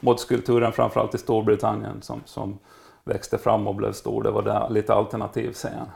modskulturen, 0.00 0.72
framförallt 0.72 1.14
i 1.14 1.18
Storbritannien, 1.18 2.02
som, 2.02 2.20
som 2.24 2.58
växte 3.04 3.38
fram 3.38 3.66
och 3.66 3.74
blev 3.74 3.92
stor. 3.92 4.22
Det 4.22 4.30
var 4.30 4.42
där, 4.42 4.70
lite 4.70 4.94
alternativ 4.94 5.52
scen. 5.52 5.86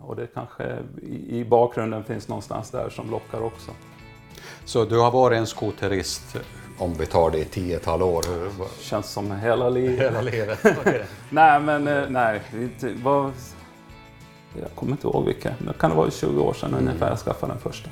Och 0.00 0.16
det 0.16 0.26
kanske 0.26 0.78
i, 1.02 1.38
i 1.38 1.44
bakgrunden 1.44 2.04
finns 2.04 2.28
någonstans 2.28 2.70
där 2.70 2.90
som 2.90 3.10
lockar 3.10 3.40
också. 3.40 3.70
Så 4.64 4.84
du 4.84 4.98
har 4.98 5.10
varit 5.10 5.38
en 5.38 5.46
skoterist 5.46 6.36
om 6.78 6.94
vi 6.94 7.06
tar 7.06 7.30
det 7.30 7.38
i 7.38 7.44
tiotal 7.44 8.02
år? 8.02 8.24
Känns 8.80 9.10
som 9.10 9.32
hela 9.32 9.68
livet. 9.68 10.00
Hela 10.00 10.20
livet. 10.20 10.58
nej, 11.30 11.60
men 11.60 11.88
eh, 11.88 12.02
nej. 12.08 12.42
Det 12.80 12.94
var, 13.02 13.30
jag 14.60 14.70
kommer 14.74 14.92
inte 14.92 15.06
ihåg 15.06 15.24
vilka. 15.24 15.54
Det 15.58 15.72
kan 15.78 15.90
det 15.90 15.96
vara 15.96 16.10
20 16.10 16.40
år 16.42 16.52
sedan 16.52 16.74
mm. 16.74 16.86
ungefär 16.86 17.08
jag 17.08 17.18
skaffade 17.18 17.52
den 17.52 17.60
första. 17.60 17.90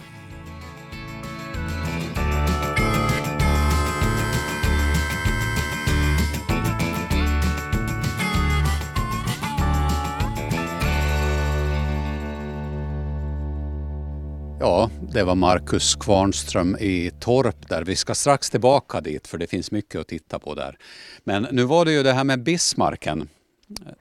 Ja, 14.61 14.91
det 15.13 15.23
var 15.23 15.35
Marcus 15.35 15.95
Kvarnström 15.95 16.77
i 16.81 17.11
Torp 17.21 17.69
där. 17.69 17.85
Vi 17.85 17.97
ska 17.97 18.15
strax 18.15 18.51
tillbaka 18.51 19.01
dit 19.01 19.27
för 19.27 19.39
det 19.39 19.47
finns 19.47 19.71
mycket 19.71 20.01
att 20.01 20.09
titta 20.09 20.39
på 20.39 20.55
där. 20.55 20.79
Men 21.25 21.47
nu 21.53 21.65
var 21.65 21.85
det 21.85 21.93
ju 21.93 22.03
det 22.03 22.13
här 22.13 22.25
med 22.25 22.43
Bismarcken. 22.43 23.29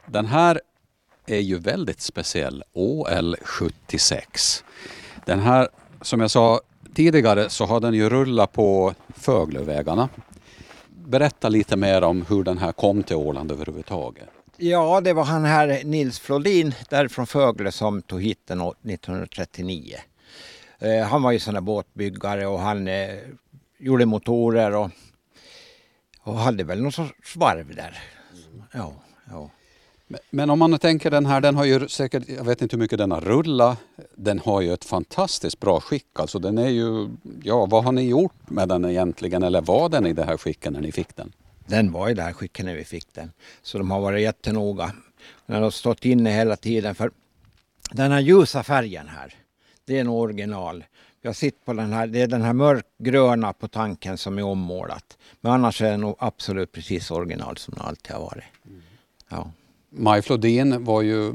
Den 0.06 0.26
här 0.26 0.62
är 1.26 1.40
ju 1.40 1.60
väldigt 1.60 2.02
speciell, 2.02 2.64
OL 2.74 3.36
76. 3.42 4.64
Den 5.26 5.40
här, 5.40 5.68
som 6.02 6.22
jag 6.22 6.32
sa 6.32 6.62
tidigare, 6.94 7.50
så 7.50 7.66
har 7.66 7.80
den 7.80 7.94
ju 7.94 8.10
rullat 8.10 8.52
på 8.52 8.94
Föglövägarna. 9.16 10.10
Berätta 11.06 11.50
lite 11.50 11.78
mer 11.78 12.02
om 12.02 12.26
hur 12.30 12.44
den 12.44 12.58
här 12.58 12.72
kom 12.72 13.04
till 13.04 13.16
Åland 13.16 13.52
överhuvudtaget. 13.52 14.30
Ja, 14.58 15.02
det 15.02 15.14
var 15.14 15.24
han 15.24 15.46
här 15.46 15.82
Nils 15.84 16.20
Flodin 16.20 16.74
därifrån 16.90 17.28
Fögle 17.28 17.72
som 17.72 18.02
tog 18.02 18.22
hit 18.22 18.40
den 18.46 18.62
1939. 18.62 19.98
Eh, 20.80 21.08
han 21.08 21.22
var 21.22 21.32
ju 21.32 21.40
sån 21.40 21.54
där 21.54 21.62
båtbyggare 21.62 22.48
och 22.48 22.60
han 22.60 22.88
eh, 22.88 23.16
gjorde 23.78 24.06
motorer 24.06 24.76
och, 24.76 24.90
och 26.20 26.36
hade 26.36 26.64
väl 26.64 26.82
någon 26.82 26.92
sorts 26.92 27.36
varv 27.36 27.76
där. 27.76 28.00
Ja, 28.72 28.94
ja. 29.30 29.50
Men 30.30 30.50
om 30.50 30.60
man 30.60 30.80
tänker 30.80 31.12
den 31.12 31.26
här, 31.26 31.42
den 31.42 31.56
har 31.56 31.66
ju 31.66 31.88
säkert, 31.88 32.30
jag 32.30 32.44
vet 32.44 32.62
inte 32.62 32.76
hur 32.76 32.82
mycket 32.82 32.98
den 32.98 33.12
har 33.12 33.22
rullat. 33.22 33.78
Den 34.16 34.40
har 34.40 34.62
ju 34.62 34.74
ett 34.74 34.86
fantastiskt 34.86 35.60
bra 35.60 35.80
skick. 35.80 36.20
Alltså 36.20 36.40
den 36.40 36.58
är 36.58 36.70
ju, 36.70 37.10
ja 37.44 37.66
vad 37.66 37.84
har 37.84 37.92
ni 37.92 38.10
gjort 38.10 38.50
med 38.50 38.70
den 38.70 38.86
egentligen? 38.86 39.44
Eller 39.44 39.62
var 39.62 39.90
den 39.90 40.08
i 40.08 40.14
det 40.14 40.24
här 40.24 40.38
skicket 40.38 40.74
när 40.74 40.82
ni 40.82 40.92
fick 40.92 41.16
den? 41.16 41.34
Den 41.68 41.92
var 41.92 42.10
i 42.10 42.14
det 42.14 42.22
här 42.22 42.34
skicket 42.34 42.66
när 42.66 42.76
vi 42.76 42.84
fick 42.84 43.14
den. 43.14 43.32
Så 43.62 43.78
de 43.78 43.92
har 43.92 44.02
varit 44.02 44.22
jättenoga. 44.22 44.92
Den 45.46 45.64
har 45.64 45.72
stått 45.72 46.06
inne 46.06 46.32
hela 46.32 46.56
tiden 46.56 46.96
för 46.96 47.12
den 47.92 48.12
här 48.12 48.20
ljusa 48.20 48.64
färgen 48.64 49.08
här 49.08 49.45
det 49.86 49.98
är 49.98 50.02
en 50.02 50.08
original. 50.08 50.84
Jag 51.22 51.36
sitter 51.36 51.66
på 51.66 51.74
den 51.74 51.94
här, 51.94 52.08
det 52.08 52.22
är 52.22 52.28
den 52.28 52.42
här 52.42 52.54
mörkgröna 52.54 53.54
på 53.54 53.68
tanken 53.68 54.18
som 54.18 54.38
är 54.38 54.44
ommålat. 54.44 55.18
Men 55.42 55.52
annars 55.52 55.82
är 55.82 55.92
den 55.92 56.02
nog 56.02 56.16
absolut 56.20 56.72
precis 56.72 57.12
original 57.12 57.58
som 57.58 57.74
den 57.78 57.86
alltid 57.86 58.12
har 58.12 58.22
varit. 58.22 58.44
Ja. 59.30 59.52
Maj 59.90 60.22
Flodin 60.22 60.84
var 60.84 61.02
ju 61.02 61.34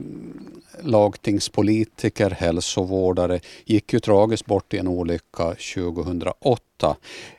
lagtingspolitiker, 0.82 2.30
hälsovårdare, 2.30 3.40
gick 3.64 3.92
ju 3.92 4.00
tragiskt 4.00 4.46
bort 4.46 4.74
i 4.74 4.78
en 4.78 4.88
olycka 4.88 5.54
2008. 5.74 6.96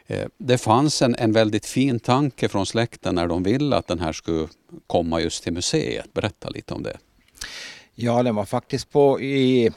Eh, 0.08 0.28
det 0.38 0.58
fanns 0.58 1.02
en, 1.02 1.16
en 1.16 1.32
väldigt 1.32 1.66
fin 1.66 2.00
tanke 2.00 2.50
från 2.50 2.66
släkten 2.66 3.16
när 3.16 3.28
de 3.28 3.44
ville 3.44 3.76
att 3.76 3.88
den 3.88 4.00
här 4.00 4.14
skulle 4.14 4.48
komma 4.88 5.22
just 5.22 5.44
till 5.44 5.54
museet. 5.54 6.14
Berätta 6.14 6.50
lite 6.50 6.74
om 6.74 6.84
det. 6.84 6.98
Ja, 7.96 8.24
den 8.24 8.36
var 8.36 8.46
faktiskt 8.46 8.92
på 8.92 9.22
i 9.22 9.72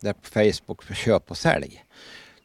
där 0.00 0.12
på 0.12 0.28
Facebook 0.28 0.82
för 0.82 0.94
köp 0.94 1.30
och 1.30 1.36
sälj. 1.36 1.84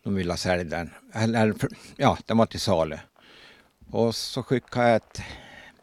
De 0.03 0.15
ville 0.15 0.37
sälja 0.37 0.63
den. 0.63 0.93
Eller, 1.13 1.53
ja, 1.95 2.17
den 2.25 2.37
var 2.37 2.45
till 2.45 2.59
salu. 2.59 2.97
Och 3.91 4.15
så 4.15 4.43
skickade 4.43 4.87
jag 4.87 4.95
ett 4.95 5.21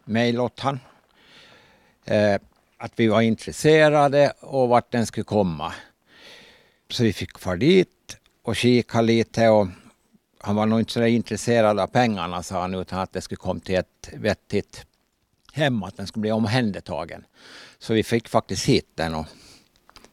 mejl 0.05 0.41
åt 0.41 0.61
han. 0.61 0.81
Eh, 2.05 2.41
att 2.79 2.93
vi 2.97 3.07
var 3.07 3.21
intresserade 3.21 4.33
och 4.41 4.69
vart 4.69 4.93
den 4.93 5.07
skulle 5.07 5.25
komma. 5.25 5.73
Så 6.89 7.03
vi 7.03 7.13
fick 7.13 7.39
fara 7.39 7.57
dit 7.57 8.17
och 8.43 8.57
kika 8.57 9.01
lite 9.01 9.49
och 9.49 9.69
han 10.39 10.57
var 10.57 10.67
nog 10.67 10.81
inte 10.81 10.93
så 10.93 11.07
intresserad 11.07 11.81
av 11.81 11.87
pengarna 11.87 12.43
sa 12.43 12.61
han 12.61 12.75
utan 12.75 12.99
att 12.99 13.13
det 13.13 13.21
skulle 13.21 13.37
komma 13.37 13.61
till 13.61 13.75
ett 13.75 14.11
vettigt 14.13 14.87
hem, 15.53 15.83
att 15.83 15.97
den 15.97 16.07
skulle 16.07 16.21
bli 16.21 16.33
omhändertagen. 16.33 17.25
Så 17.79 17.95
vi 17.95 18.03
fick 18.03 18.29
faktiskt 18.29 18.67
hit 18.67 18.89
den 18.95 19.15
och 19.15 19.27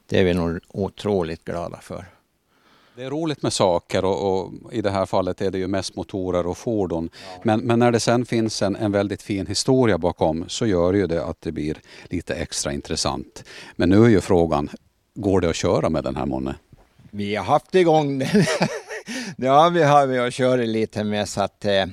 det 0.07 0.19
är 0.19 0.23
vi 0.23 0.33
nog 0.33 0.59
otroligt 0.67 1.45
glada 1.45 1.77
för. 1.81 2.05
Det 2.95 3.03
är 3.03 3.09
roligt 3.09 3.41
med 3.41 3.53
saker 3.53 4.05
och, 4.05 4.39
och, 4.39 4.53
i 4.71 4.81
det 4.81 4.91
här 4.91 5.05
fallet 5.05 5.41
är 5.41 5.51
det 5.51 5.57
ju 5.57 5.67
mest 5.67 5.95
motorer 5.95 6.47
och 6.47 6.57
fordon. 6.57 7.09
Ja. 7.13 7.41
Men, 7.43 7.59
men, 7.59 7.79
när 7.79 7.91
det 7.91 7.99
sen 7.99 8.25
finns 8.25 8.61
en, 8.61 8.75
en 8.75 8.91
väldigt 8.91 9.21
fin 9.21 9.47
historia 9.47 9.97
bakom 9.97 10.45
så 10.47 10.65
gör 10.65 10.93
ju 10.93 11.07
det 11.07 11.25
att 11.25 11.41
det 11.41 11.51
blir 11.51 11.77
lite 12.03 12.35
extra 12.35 12.73
intressant. 12.73 13.43
Men 13.75 13.89
nu 13.89 14.05
är 14.05 14.09
ju 14.09 14.21
frågan, 14.21 14.69
går 15.13 15.41
det 15.41 15.49
att 15.49 15.55
köra 15.55 15.89
med 15.89 16.03
den 16.03 16.15
här 16.15 16.25
månne? 16.25 16.55
Vi 17.11 17.35
har 17.35 17.45
haft 17.45 17.75
igång 17.75 18.19
den. 18.19 18.27
ja, 19.37 19.69
vi 19.69 19.83
har 19.83 20.07
vi 20.07 20.19
och 20.19 20.31
kör 20.31 20.57
lite 20.57 21.03
med 21.03 21.29
så 21.29 21.41
att 21.41 21.65
eh, 21.65 21.85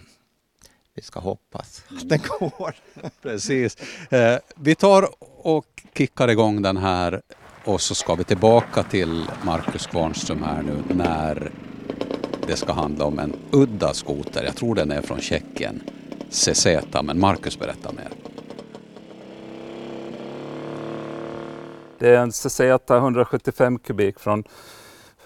vi 0.94 1.02
ska 1.02 1.20
hoppas 1.20 1.82
att 1.88 2.08
den 2.08 2.20
går. 2.38 2.74
Precis. 3.22 3.76
Eh, 4.10 4.38
vi 4.56 4.74
tar 4.74 5.08
och 5.46 5.82
kickar 5.94 6.28
igång 6.28 6.62
den 6.62 6.76
här 6.76 7.22
och 7.64 7.80
så 7.80 7.94
ska 7.94 8.14
vi 8.14 8.24
tillbaka 8.24 8.82
till 8.82 9.30
Marcus 9.42 9.86
Kvarnström 9.86 10.42
här 10.42 10.62
nu 10.62 10.94
när 10.94 11.52
det 12.46 12.56
ska 12.56 12.72
handla 12.72 13.04
om 13.04 13.18
en 13.18 13.36
udda 13.50 13.94
skoter. 13.94 14.44
Jag 14.44 14.56
tror 14.56 14.74
den 14.74 14.90
är 14.90 15.02
från 15.02 15.20
Tjeckien. 15.20 15.82
CZ, 16.30 16.66
men 17.02 17.20
Marcus 17.20 17.58
berättar 17.58 17.92
mer. 17.92 18.08
Det 21.98 22.08
är 22.08 22.18
en 22.18 22.32
CZ 22.32 22.60
175 22.90 23.78
kubik 23.78 24.18
från 24.18 24.44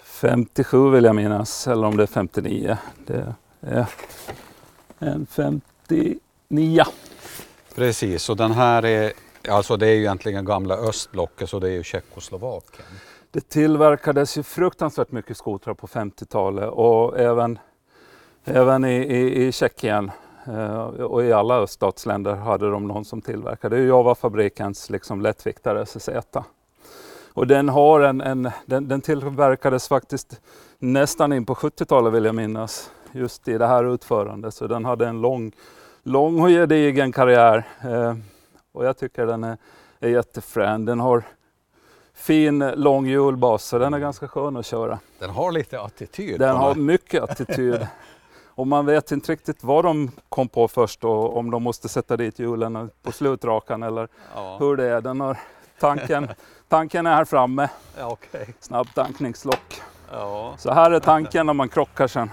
57 0.03 0.89
vill 0.89 1.03
jag 1.03 1.15
minnas, 1.15 1.67
eller 1.67 1.87
om 1.87 1.97
det 1.97 2.03
är 2.03 2.07
59. 2.07 2.77
Det 3.05 3.35
är 3.61 3.85
en 4.99 5.25
59. 5.25 6.83
Precis, 7.75 8.29
och 8.29 8.37
den 8.37 8.51
här 8.51 8.85
är 8.85 9.13
Alltså 9.47 9.77
det 9.77 9.87
är 9.87 9.93
ju 9.93 9.99
egentligen 9.99 10.45
gamla 10.45 10.75
östblocket 10.75 11.49
så 11.49 11.59
det 11.59 11.67
är 11.67 11.73
ju 11.73 11.83
Tjeckoslovakien. 11.83 12.87
Det 13.31 13.49
tillverkades 13.49 14.37
ju 14.37 14.43
fruktansvärt 14.43 15.11
mycket 15.11 15.37
skotrar 15.37 15.73
på 15.73 15.87
50-talet 15.87 16.69
och 16.69 17.19
även, 17.19 17.59
även 18.43 18.85
i, 18.85 18.95
i, 18.95 19.47
i 19.47 19.51
Tjeckien 19.51 20.11
eh, 20.47 20.81
och 20.83 21.23
i 21.23 21.33
alla 21.33 21.57
öststatsländer 21.57 22.35
hade 22.35 22.71
de 22.71 22.87
någon 22.87 23.05
som 23.05 23.21
tillverkade. 23.21 23.75
Det 23.75 23.81
är 23.81 23.87
Java-fabrikens 23.87 24.89
liksom 24.89 25.21
lättviktare 25.21 25.85
SZ. 25.85 26.09
Och 27.33 27.47
den, 27.47 27.69
har 27.69 28.01
en, 28.01 28.21
en, 28.21 28.51
den, 28.65 28.87
den 28.87 29.01
tillverkades 29.01 29.87
faktiskt 29.87 30.41
nästan 30.79 31.33
in 31.33 31.45
på 31.45 31.53
70-talet 31.53 32.13
vill 32.13 32.25
jag 32.25 32.35
minnas, 32.35 32.91
just 33.11 33.47
i 33.47 33.57
det 33.57 33.67
här 33.67 33.93
utförandet. 33.93 34.53
Så 34.53 34.67
den 34.67 34.85
hade 34.85 35.07
en 35.07 35.21
lång, 35.21 35.51
lång 36.03 36.41
och 36.41 36.49
gedigen 36.49 37.11
karriär. 37.11 37.67
Eh, 37.81 38.15
och 38.71 38.85
jag 38.85 38.97
tycker 38.97 39.25
den 39.25 39.43
är, 39.43 39.57
är 39.99 40.09
jättefrän. 40.09 40.85
Den 40.85 40.99
har 40.99 41.23
fin 42.13 42.59
lång 42.75 43.05
hjulbas 43.07 43.63
så 43.63 43.79
den 43.79 43.93
är 43.93 43.99
ganska 43.99 44.27
skön 44.27 44.57
att 44.57 44.65
köra. 44.65 44.99
Den 45.19 45.29
har 45.29 45.51
lite 45.51 45.81
attityd. 45.81 46.39
Den 46.39 46.55
har 46.55 46.75
mycket 46.75 47.23
attityd. 47.23 47.87
Och 48.47 48.67
man 48.67 48.85
vet 48.85 49.11
inte 49.11 49.31
riktigt 49.31 49.63
vad 49.63 49.85
de 49.85 50.11
kom 50.29 50.47
på 50.47 50.67
först 50.67 51.03
och 51.03 51.37
om 51.37 51.51
de 51.51 51.63
måste 51.63 51.89
sätta 51.89 52.17
dit 52.17 52.39
hjulen 52.39 52.89
på 53.03 53.11
slutrakan 53.11 53.83
eller 53.83 54.07
Ja. 54.35 54.57
hur 54.59 54.77
det 54.77 54.85
är. 54.89 55.01
Den 55.01 55.19
har, 55.21 55.37
tanken, 55.79 56.27
tanken 56.67 57.07
är 57.07 57.15
här 57.15 57.25
framme, 57.25 57.69
Ja, 57.97 58.07
okej. 58.07 58.53
snabbtankningslock. 58.59 59.81
Ja, 60.11 60.53
Så 60.57 60.71
här 60.71 60.91
är 60.91 60.99
tanken 60.99 61.45
när 61.45 61.53
man 61.53 61.69
krockar 61.69 62.07
sen. 62.07 62.29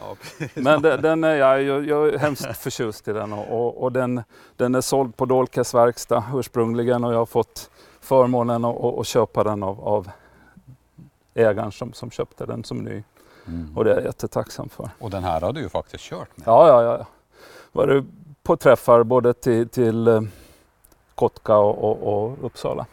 ja. 0.00 0.16
Men 0.54 0.82
det, 0.82 0.96
den 0.96 1.24
är, 1.24 1.34
jag, 1.34 1.62
jag, 1.62 1.86
jag 1.86 2.08
är 2.08 2.18
hemskt 2.18 2.56
förtjust 2.56 3.08
i 3.08 3.12
den 3.12 3.32
och, 3.32 3.60
och, 3.60 3.82
och 3.82 3.92
den, 3.92 4.22
den 4.56 4.74
är 4.74 4.80
såld 4.80 5.16
på 5.16 5.24
Dolkes 5.24 5.74
verkstad 5.74 6.24
ursprungligen 6.34 7.04
och 7.04 7.12
jag 7.12 7.18
har 7.18 7.26
fått 7.26 7.70
förmånen 8.00 8.64
att, 8.64 8.84
att, 8.84 8.98
att 8.98 9.06
köpa 9.06 9.44
den 9.44 9.62
av, 9.62 9.80
av 9.80 10.10
ägaren 11.34 11.72
som, 11.72 11.92
som 11.92 12.10
köpte 12.10 12.46
den 12.46 12.64
som 12.64 12.78
ny. 12.78 13.02
Mm. 13.46 13.76
Och 13.76 13.84
det 13.84 13.90
är 13.90 13.94
jag 13.94 14.04
jättetacksam 14.04 14.68
för. 14.68 14.90
Och 14.98 15.10
den 15.10 15.24
här 15.24 15.40
har 15.40 15.52
du 15.52 15.60
ju 15.60 15.68
faktiskt 15.68 16.04
kört 16.04 16.36
med. 16.36 16.46
Ja, 16.46 16.68
ja, 16.68 16.98
ja. 16.98 17.06
Varit 17.72 18.04
på 18.42 18.56
träffar 18.56 19.02
både 19.02 19.34
till, 19.34 19.68
till 19.68 20.08
eh, 20.08 20.22
Kotka 21.14 21.56
och, 21.56 21.84
och, 21.84 22.24
och 22.24 22.44
Uppsala. 22.44 22.86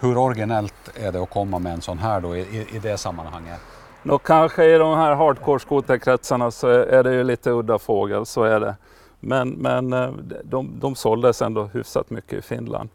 Hur 0.00 0.18
originellt 0.18 0.74
är 0.94 1.12
det 1.12 1.22
att 1.22 1.30
komma 1.30 1.58
med 1.58 1.72
en 1.72 1.80
sån 1.80 1.98
här 1.98 2.20
då 2.20 2.36
i, 2.36 2.66
i, 2.72 2.78
det 2.78 2.98
sammanhanget? 2.98 3.60
Nå, 4.02 4.18
kanske 4.18 4.64
i 4.74 4.78
de 4.78 4.96
här 4.96 5.14
hardcore 5.14 5.60
skoterkretsarna 5.60 6.50
så 6.50 6.68
är 6.68 7.02
det 7.02 7.14
ju 7.14 7.24
lite 7.24 7.50
udda 7.50 7.78
fågel, 7.78 8.26
så 8.26 8.42
är 8.42 8.60
det. 8.60 8.76
Men, 9.20 9.50
men 9.50 9.92
eh, 9.92 10.10
de, 10.44 10.80
de 10.80 10.94
såldes 10.94 11.42
ändå 11.42 11.64
hyfsat 11.64 12.10
mycket 12.10 12.32
i 12.32 12.42
Finland. 12.42 12.88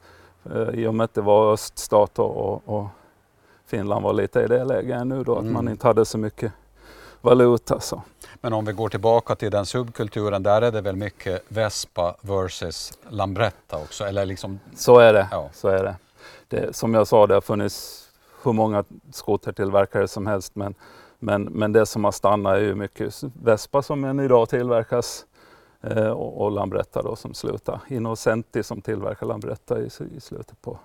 Eh, 0.55 0.69
I 0.69 0.87
och 0.87 0.95
med 0.95 1.03
att 1.03 1.13
det 1.13 1.21
var 1.21 1.53
öststat 1.53 2.19
och, 2.19 2.37
och, 2.37 2.61
och 2.65 2.87
Finland 3.69 4.03
var 4.03 4.13
lite 4.13 4.39
i 4.41 4.47
det 4.47 4.63
läget 4.63 5.07
nu 5.07 5.23
då, 5.23 5.33
att 5.33 5.39
Mm. 5.41 5.53
man 5.53 5.67
inte 5.69 5.87
hade 5.87 6.05
så 6.05 6.17
mycket 6.17 6.51
valuta. 7.21 7.79
Så. 7.79 8.01
Men 8.41 8.53
om 8.53 8.65
vi 8.65 8.73
går 8.73 8.89
tillbaka 8.89 9.35
till 9.35 9.51
den 9.51 9.65
subkulturen, 9.65 10.43
där 10.43 10.61
är 10.61 10.71
det 10.71 10.81
väl 10.81 10.95
mycket 10.95 11.43
Vespa 11.47 12.15
versus 12.21 12.93
Lambretta 13.09 13.77
också? 13.77 14.03
Eller 14.03 14.25
liksom, 14.25 14.59
Så 14.75 14.99
är 14.99 15.13
det. 15.13 15.27
Ja. 15.31 15.49
Så 15.53 15.67
är 15.67 15.83
det. 15.83 15.95
det. 16.47 16.75
Som 16.75 16.93
jag 16.93 17.07
sa, 17.07 17.27
det 17.27 17.33
har 17.33 17.41
funnits 17.41 18.05
hur 18.43 18.53
många 18.53 18.83
skotertillverkare 19.11 20.07
som 20.07 20.27
helst. 20.27 20.55
Men, 20.55 20.75
men, 21.19 21.43
men 21.43 21.71
det 21.73 21.85
som 21.85 22.03
har 22.03 22.11
stannat 22.11 22.55
är 22.55 22.59
ju 22.61 22.75
mycket 22.75 23.21
Vespa 23.43 23.81
som 23.81 24.03
än 24.03 24.19
idag 24.19 24.49
tillverkas 24.49 25.25
eh, 25.81 26.09
och, 26.09 26.41
och 26.45 26.51
Lambretta 26.51 27.01
då 27.01 27.15
som 27.15 27.33
slutar. 27.33 27.79
Innocenti 27.87 28.63
som 28.63 28.81
tillverkar 28.81 29.27
Lambretta 29.27 29.79
i, 29.79 29.89
i 30.15 30.19
slutet 30.19 30.61
på 30.61 30.79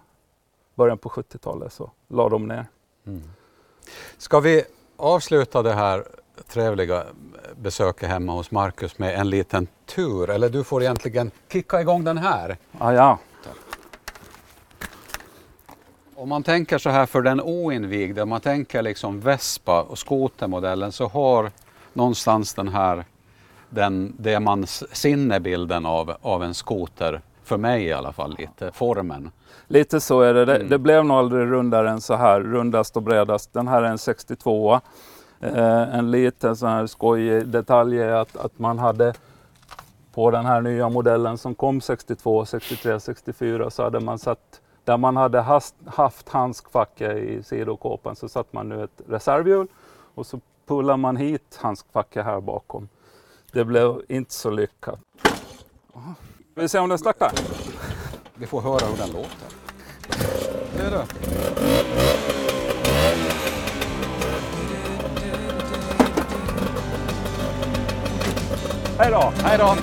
början 0.74 0.98
på 0.98 1.08
70-talet 1.08 1.72
så 1.72 1.90
la 2.08 2.28
de 2.28 2.48
ner. 2.48 2.66
mm. 3.06 3.22
Ska 4.18 4.40
vi 4.40 4.64
avsluta 4.96 5.62
det 5.62 5.72
här 5.72 6.04
trevliga 6.48 7.04
besöket 7.56 8.08
hemma 8.08 8.32
hos 8.32 8.50
Marcus 8.50 8.98
med 8.98 9.14
en 9.20 9.30
liten 9.30 9.66
tur? 9.86 10.30
Eller 10.30 10.48
du 10.48 10.64
får 10.64 10.82
egentligen 10.82 11.30
kicka 11.48 11.80
igång 11.80 12.04
den 12.04 12.18
här. 12.18 12.56
Ah, 12.78 12.92
ja. 12.92 13.18
Om 16.14 16.28
man 16.28 16.42
tänker 16.42 16.78
så 16.78 16.90
här 16.90 17.06
för 17.06 17.22
den 17.22 17.40
oinvigde, 17.40 18.22
om 18.22 18.28
man 18.28 18.40
tänker 18.40 18.82
liksom 18.82 19.20
Vespa 19.20 19.82
och 19.82 19.98
skotermodellen 19.98 20.92
så 20.92 21.06
har 21.06 21.50
någonstans 21.92 22.54
den 22.54 22.68
här, 22.68 23.04
den, 23.70 24.14
det 24.18 24.40
man 24.40 24.66
sinnebilden 24.66 25.86
av, 25.86 26.16
av 26.20 26.44
en 26.44 26.54
skoter, 26.54 27.20
för 27.44 27.56
mig 27.56 27.84
i 27.84 27.92
alla 27.92 28.12
fall, 28.12 28.34
lite 28.38 28.72
formen. 28.72 29.30
Lite 29.66 30.00
så 30.00 30.20
är 30.20 30.34
det. 30.34 30.44
Det, 30.44 30.56
Mm. 30.56 30.68
det 30.68 30.78
blev 30.78 31.04
nog 31.04 31.16
aldrig 31.16 31.50
rundare 31.50 31.90
än 31.90 32.00
så 32.00 32.14
här, 32.14 32.40
rundast 32.40 32.96
och 32.96 33.02
bredast. 33.02 33.52
Den 33.52 33.68
här 33.68 33.82
är 33.82 33.86
en 33.86 33.98
62 33.98 34.80
eh, 35.40 35.96
En 35.98 36.10
liten 36.10 36.56
sån 36.56 36.68
här 36.68 36.86
skojig 36.86 37.46
detalj 37.48 37.98
är 38.00 38.12
att, 38.12 38.36
att 38.36 38.58
man 38.58 38.78
hade 38.78 39.14
på 40.14 40.30
den 40.30 40.46
här 40.46 40.60
nya 40.60 40.88
modellen 40.88 41.38
som 41.38 41.54
kom 41.54 41.80
62, 41.80 42.44
63, 42.46 43.00
64 43.00 43.70
så 43.70 43.82
hade 43.82 44.00
man 44.00 44.18
satt 44.18 44.60
där 44.84 44.96
man 44.96 45.16
hade 45.16 45.40
hast, 45.40 45.74
haft 45.86 46.28
handskfacke 46.28 47.12
i 47.12 47.42
sidokåpan 47.42 48.16
så 48.16 48.28
satt 48.28 48.52
man 48.52 48.68
nu 48.68 48.84
ett 48.84 49.00
reservhjul 49.08 49.66
och 50.14 50.26
så 50.26 50.40
pullar 50.66 50.96
man 50.96 51.16
hit 51.16 51.58
handskfacke 51.62 52.22
här 52.22 52.40
bakom. 52.40 52.88
Det 53.52 53.64
blev 53.64 54.00
inte 54.08 54.34
så 54.34 54.50
lyckat. 54.50 55.00
Vi 56.56 56.68
ser 56.68 56.80
om 56.80 56.88
den 56.88 56.98
startar. 56.98 57.32
Vi 58.34 58.46
får 58.46 58.60
höra 58.60 58.86
hur 58.86 58.96
den 58.96 59.10
låter. 59.10 59.48
Det 60.76 60.82
är 60.82 60.90
det. 60.90 61.06
Hej 68.98 69.10
då! 69.10 69.32
Hej 69.42 69.58
då! 69.58 69.76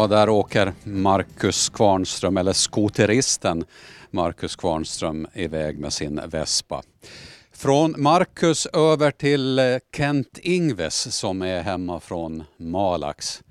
Ja, 0.00 0.06
där 0.06 0.28
åker 0.28 0.72
Marcus 0.84 1.68
Kvarnström, 1.68 2.36
eller 2.36 2.52
skoteristen 2.52 3.64
Marcus 4.10 4.56
Kvarnström 4.56 5.26
iväg 5.34 5.78
med 5.78 5.92
sin 5.92 6.20
Vespa. 6.26 6.82
Från 7.52 7.94
Marcus 7.98 8.66
över 8.66 9.10
till 9.10 9.58
eh, 9.58 9.76
Kent 9.96 10.38
Ingves 10.42 11.16
som 11.16 11.42
är 11.42 11.62
hemma 11.62 12.00
från 12.00 12.44
Malax. 12.56 13.42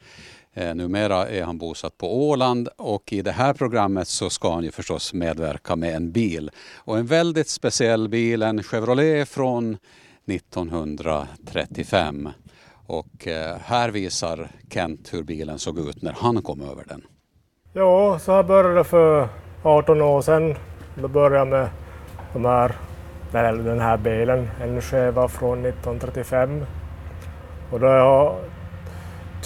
Eh, 0.53 0.75
numera 0.75 1.27
är 1.27 1.43
han 1.43 1.57
bosatt 1.57 1.97
på 1.97 2.29
Åland 2.29 2.69
och 2.77 3.13
i 3.13 3.21
det 3.21 3.31
här 3.31 3.53
programmet 3.53 4.07
så 4.07 4.29
ska 4.29 4.53
han 4.53 4.63
ju 4.63 4.71
förstås 4.71 5.13
medverka 5.13 5.75
med 5.75 5.95
en 5.95 6.11
bil. 6.11 6.51
Och 6.75 6.97
en 6.97 7.05
väldigt 7.05 7.49
speciell 7.49 8.09
bil, 8.09 8.41
en 8.41 8.63
Chevrolet 8.63 9.29
från 9.29 9.77
1935. 10.25 12.29
Och 12.89 13.27
eh, 13.27 13.57
här 13.65 13.89
visar 13.89 14.47
Kent 14.69 15.13
hur 15.13 15.23
bilen 15.23 15.59
såg 15.59 15.79
ut 15.79 16.01
när 16.01 16.15
han 16.19 16.41
kom 16.41 16.61
över 16.61 16.83
den. 16.87 17.01
Ja, 17.73 18.19
så 18.19 18.31
här 18.31 18.43
började 18.43 18.75
det 18.75 18.83
för 18.83 19.27
18 19.63 20.01
år 20.01 20.21
sedan. 20.21 20.55
Då 20.95 21.07
började 21.07 21.37
jag 21.37 21.47
med 21.47 21.69
de 22.33 22.45
här, 22.45 22.75
eller 23.33 23.63
den 23.63 23.79
här 23.79 23.97
bilen, 23.97 24.49
en 24.61 24.81
Cheva 24.81 25.27
från 25.27 25.65
1935. 25.65 26.65
Och 27.71 27.79
då 27.79 27.87
jag 27.87 28.35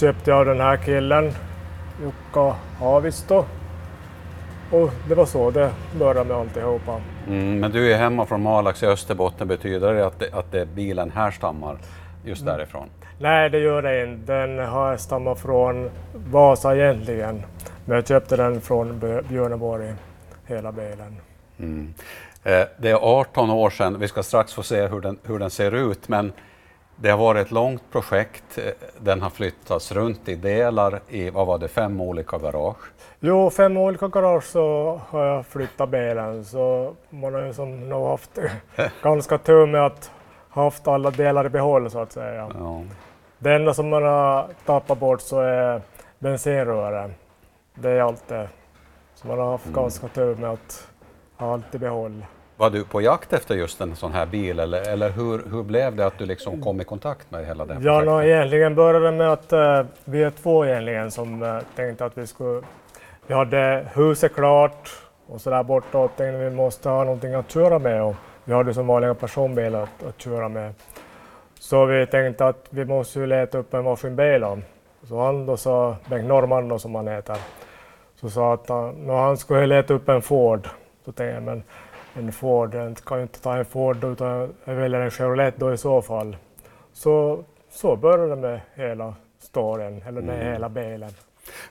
köpte 0.00 0.30
jag 0.30 0.46
den 0.46 0.60
här 0.60 0.76
killen, 0.76 1.32
Jukka 2.02 2.56
Haavisto. 2.78 3.44
Och 4.72 4.90
det 5.08 5.14
var 5.14 5.26
så 5.26 5.50
det 5.50 5.70
började 5.98 6.24
med 6.24 6.36
alltihopa. 6.36 7.00
Mm, 7.26 7.60
men 7.60 7.72
du 7.72 7.92
är 7.92 7.98
hemma 7.98 8.26
från 8.26 8.42
Malax 8.42 8.82
i 8.82 8.86
Österbotten, 8.86 9.48
betyder 9.48 9.94
det 9.94 10.06
att, 10.06 10.18
det, 10.18 10.32
att 10.32 10.52
det, 10.52 10.66
bilen 10.66 11.10
härstammar 11.10 11.78
just 12.24 12.44
därifrån? 12.44 12.88
Nej, 13.18 13.50
det 13.50 13.58
gör 13.58 13.82
det 13.82 14.04
inte. 14.04 14.32
Den 14.32 14.58
har 14.58 14.96
stammat 14.96 15.40
från 15.40 15.90
Vasa 16.14 16.76
egentligen. 16.76 17.42
Men 17.84 17.94
jag 17.94 18.06
köpte 18.06 18.36
den 18.36 18.60
från 18.60 18.98
Björneborg, 19.28 19.94
hela 20.46 20.72
bilen. 20.72 21.16
Mm. 21.58 21.94
Eh, 22.44 22.64
det 22.78 22.90
är 22.90 22.94
18 23.20 23.50
år 23.50 23.70
sedan, 23.70 23.98
vi 23.98 24.08
ska 24.08 24.22
strax 24.22 24.54
få 24.54 24.62
se 24.62 24.86
hur 24.86 25.00
den, 25.00 25.18
hur 25.22 25.38
den 25.38 25.50
ser 25.50 25.72
ut, 25.74 26.08
men 26.08 26.32
det 26.96 27.10
har 27.10 27.18
varit 27.18 27.46
ett 27.46 27.50
långt 27.52 27.82
projekt. 27.92 28.58
Eh, 28.58 28.64
Den 28.98 29.22
har 29.22 29.30
flyttats 29.30 29.92
runt 29.92 30.28
i 30.28 30.34
delar 30.34 31.00
i, 31.08 31.30
vad 31.30 31.46
var 31.46 31.58
det, 31.58 31.68
fem 31.68 32.00
olika 32.00 32.38
garage. 32.38 32.76
Jo, 33.20 33.50
fem 33.50 33.76
olika 33.76 34.08
garage 34.08 34.44
så 34.44 35.00
har 35.08 35.24
jag 35.24 35.46
flyttat 35.46 35.88
bilen 35.88 36.44
så 36.44 36.94
man 37.10 37.34
har 37.34 37.42
ju 37.42 37.52
som 37.52 37.88
nog 37.88 38.06
haft 38.08 38.38
ganska 39.02 39.38
tur 39.38 39.66
med 39.66 39.86
att 39.86 40.10
ha 40.50 40.64
haft 40.64 40.88
alla 40.88 41.10
delar 41.10 41.46
i 41.46 41.48
behåll 41.48 41.90
så 41.90 41.98
att 41.98 42.12
säga. 42.12 42.50
Ja. 42.58 42.82
Det 43.44 43.54
enda 43.54 43.74
som 43.74 43.88
man 43.88 44.02
har 44.02 44.46
tappat 44.66 44.98
bort 44.98 45.20
så 45.20 45.40
är 45.40 45.80
bensinrören. 46.18 47.14
Det 47.74 47.90
är 47.90 48.00
allt 48.00 48.28
det. 48.28 48.48
Så 49.14 49.26
man 49.28 49.38
har 49.38 49.50
haft 49.50 49.66
Mm. 49.66 49.74
ganska 49.76 50.08
tur 50.08 50.34
med 50.36 50.50
att 50.50 50.88
ha 51.36 51.52
allt 51.52 51.74
i 51.74 51.78
behåll. 51.78 52.24
Var 52.56 52.70
du 52.70 52.84
på 52.84 53.00
jakt 53.00 53.32
efter 53.32 53.54
just 53.54 53.80
en 53.80 53.96
sån 53.96 54.12
här 54.12 54.26
bil 54.26 54.58
eller, 54.60 54.88
eller 54.88 55.10
hur, 55.10 55.50
hur 55.50 55.62
blev 55.62 55.96
det 55.96 56.06
att 56.06 56.18
du 56.18 56.26
liksom 56.26 56.62
kom 56.62 56.80
i 56.80 56.84
kontakt 56.84 57.30
med 57.30 57.46
hela 57.46 57.64
här 57.64 57.78
Ja, 57.82 58.00
no, 58.00 58.22
egentligen 58.22 58.74
började 58.74 59.06
det 59.06 59.12
med 59.12 59.32
att 59.32 59.52
eh, 59.52 59.82
vi 60.04 60.22
är 60.22 60.30
två 60.30 60.66
egentligen 60.66 61.10
som 61.10 61.42
eh, 61.42 61.58
tänkte 61.76 62.04
att 62.04 62.18
vi 62.18 62.26
skulle... 62.26 62.62
Vi 63.26 63.34
hade 63.34 63.86
huset 63.94 64.34
klart 64.34 64.90
och 65.26 65.40
så 65.40 65.50
där 65.50 65.62
borta 65.62 65.98
och 65.98 66.10
tänkte 66.16 66.46
att 66.46 66.52
vi 66.52 66.56
måste 66.56 66.88
ha 66.88 67.04
någonting 67.04 67.34
att 67.34 67.50
köra 67.50 67.78
med. 67.78 68.02
Och 68.02 68.14
vi 68.44 68.52
hade 68.52 68.74
som 68.74 68.86
vanliga 68.86 69.14
personbilar 69.14 69.82
att, 69.82 70.06
att 70.08 70.20
köra 70.22 70.48
med. 70.48 70.74
Så 71.64 71.84
vi 71.84 72.06
tänkte 72.06 72.46
att 72.46 72.66
vi 72.70 72.84
måste 72.84 73.18
ju 73.20 73.26
leta 73.26 73.58
upp 73.58 73.74
en 73.74 73.84
då. 73.84 74.58
Så 75.08 75.20
han 75.20 75.46
då 75.46 75.56
sa, 75.56 75.96
Bengt 76.10 76.28
Norrman 76.28 76.68
då, 76.68 76.78
som 76.78 76.94
han 76.94 77.08
heter, 77.08 77.36
så 78.20 78.30
sa 78.30 78.54
att 78.54 78.68
han, 78.68 79.08
han 79.08 79.36
skulle 79.36 79.66
leta 79.66 79.94
upp 79.94 80.08
en 80.08 80.22
Ford. 80.22 80.68
Så 81.04 81.12
tänkte 81.12 81.34
jag, 81.34 81.42
men 81.42 81.62
en 82.14 82.32
Ford, 82.32 82.74
jag 82.74 82.96
kan 82.96 83.18
ju 83.18 83.22
inte 83.22 83.40
ta 83.40 83.56
en 83.56 83.64
Ford 83.64 83.96
då, 83.96 84.10
utan 84.10 84.54
jag 84.64 84.74
väljer 84.74 85.00
en 85.00 85.10
Chevrolet 85.10 85.54
då 85.56 85.72
i 85.72 85.76
så 85.76 86.02
fall. 86.02 86.36
Så, 86.92 87.44
så 87.70 87.96
började 87.96 88.28
det 88.28 88.36
med 88.36 88.60
hela 88.74 89.14
storyn, 89.38 90.02
eller 90.08 90.20
med 90.20 90.34
Mm. 90.40 90.52
hela 90.52 90.68
bilen. 90.68 91.10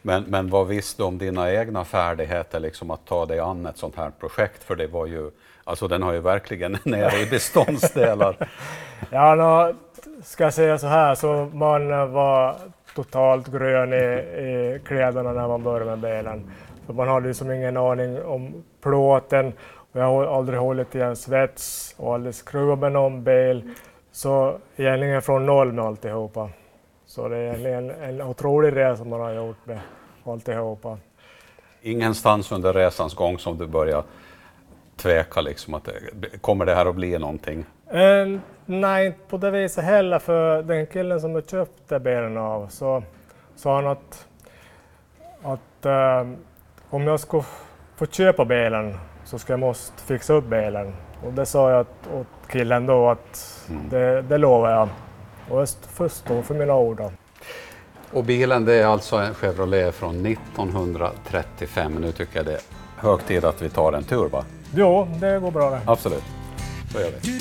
Men, 0.01 0.23
men 0.23 0.49
vad 0.49 0.67
visste 0.67 1.01
du 1.01 1.06
om 1.08 1.17
dina 1.17 1.51
egna 1.51 1.86
färdigheter 1.86 2.60
liksom 2.60 2.91
att 2.91 3.06
ta 3.06 3.25
dig 3.25 3.39
an 3.39 3.65
ett 3.65 3.77
sånt 3.77 3.95
här 3.95 4.12
projekt? 4.19 4.63
För 4.63 4.75
det 4.75 4.88
var 4.88 5.06
ju, 5.06 5.32
alltså 5.63 5.88
den 5.88 6.04
har 6.04 6.13
ju 6.13 6.19
verkligen 6.19 6.78
nere 6.84 7.19
i 7.21 7.26
beståndsdelar. 7.26 8.36
Ja, 9.10 9.36
no, 9.36 9.76
ska 10.23 10.43
jag 10.43 10.54
säga 10.54 10.78
så 10.78 10.88
här, 10.88 11.15
så 11.15 11.49
man 11.54 12.12
var 12.12 12.56
totalt 12.95 13.47
grön 13.47 13.93
i, 13.93 13.97
i 13.97 14.82
kläderna 14.86 15.32
när 15.32 15.47
man 15.47 15.63
började 15.63 15.86
med 15.86 15.99
bilen. 15.99 16.52
För 16.86 16.93
man 16.93 17.08
hade 17.08 17.28
ju 17.28 17.34
som 17.34 17.52
ingen 17.52 17.78
aning 17.78 18.23
om 18.23 18.63
plåten 18.82 19.54
och 19.93 19.99
jag 19.99 20.06
har 20.06 20.38
aldrig 20.38 20.60
hållit 20.60 20.95
i 20.95 21.02
en 21.02 21.15
svets 21.15 21.95
och 21.97 22.13
aldrig 22.13 22.36
skruvat 22.36 22.80
med 22.80 22.91
någon 22.91 23.23
bil. 23.23 23.76
Så 24.12 24.58
egentligen 24.76 25.21
från 25.21 25.45
noll 25.45 25.73
med 25.73 25.86
alltihopa. 25.86 26.49
Så 27.06 27.28
det 27.28 27.38
är 27.38 27.43
egentligen 27.43 27.89
en 27.89 28.21
otrolig 28.21 28.76
resa 28.76 29.04
man 29.04 29.19
har 29.19 29.32
gjort 29.32 29.65
med 29.65 29.80
alltihopa. 30.26 30.97
Ingenstans 31.82 32.52
under 32.52 32.73
resans 32.73 33.13
gång 33.13 33.39
som 33.39 33.58
du 33.58 33.67
börjar 33.67 34.04
tveka 35.04 35.42
liksom 35.42 35.74
att 35.74 35.89
kommer 36.42 36.66
det 36.66 36.76
här 36.76 36.86
att 36.86 36.96
bli 36.96 37.20
någonting? 37.20 37.66
Eh, 37.92 38.39
nej, 38.66 39.06
inte 39.06 39.20
på 39.30 39.38
det 39.38 39.52
viset 39.52 39.84
heller, 39.84 40.20
för 40.20 40.63
den 40.63 40.88
killen 40.88 41.22
som 41.22 41.36
jag 41.36 41.50
köpte 41.50 42.00
bilen 42.00 42.38
av 42.38 42.68
så 42.68 43.04
sa 43.56 43.76
han 43.76 43.88
att, 43.88 44.28
att 45.44 45.86
eh, 45.86 46.28
om 46.89 47.08
jag 47.08 47.20
skulle 47.20 47.44
få 47.96 48.06
köpa 48.06 48.46
bilen 48.46 48.98
så 49.26 49.39
ska 49.39 49.54
jag 49.54 49.60
måste 49.60 50.04
fixa 50.04 50.34
upp 50.34 50.46
bilen. 50.46 50.94
Och 51.26 51.34
det 51.34 51.46
sa 51.46 51.72
jag 51.72 51.80
att, 51.80 52.08
åt 52.13 52.52
killen 52.52 52.86
då 52.86 53.10
att 53.10 53.68
det, 53.89 54.22
det 54.22 54.38
lovar 54.38 54.72
jag. 54.72 54.89
Och 55.50 55.62
jag 55.62 55.70
får 55.70 56.08
stå 56.08 56.42
för 56.42 56.56
mina 56.56 56.76
ord. 56.76 56.98
Då. 56.98 57.12
Och 58.12 58.24
bilen 58.24 58.66
det 58.66 58.74
är 58.74 58.86
alltså 58.86 59.16
en 59.16 59.34
Chevrolet 59.34 59.96
från 59.96 60.26
1935. 60.26 61.94
Nu 61.94 62.12
tycker 62.12 62.38
jag 62.38 62.46
det 62.46 62.54
är 62.54 62.62
hög 62.98 63.26
tid 63.26 63.46
att 63.46 63.62
vi 63.62 63.70
tar 63.70 63.94
en 63.94 64.04
tur 64.04 64.30
va? 64.30 64.46
Jo, 64.76 65.08
det 65.20 65.40
går 65.40 65.52
bra 65.52 65.70
det. 65.70 65.82
Absolut, 65.86 66.24
så 66.92 67.00
gör 67.00 67.12
vi. 67.22 67.34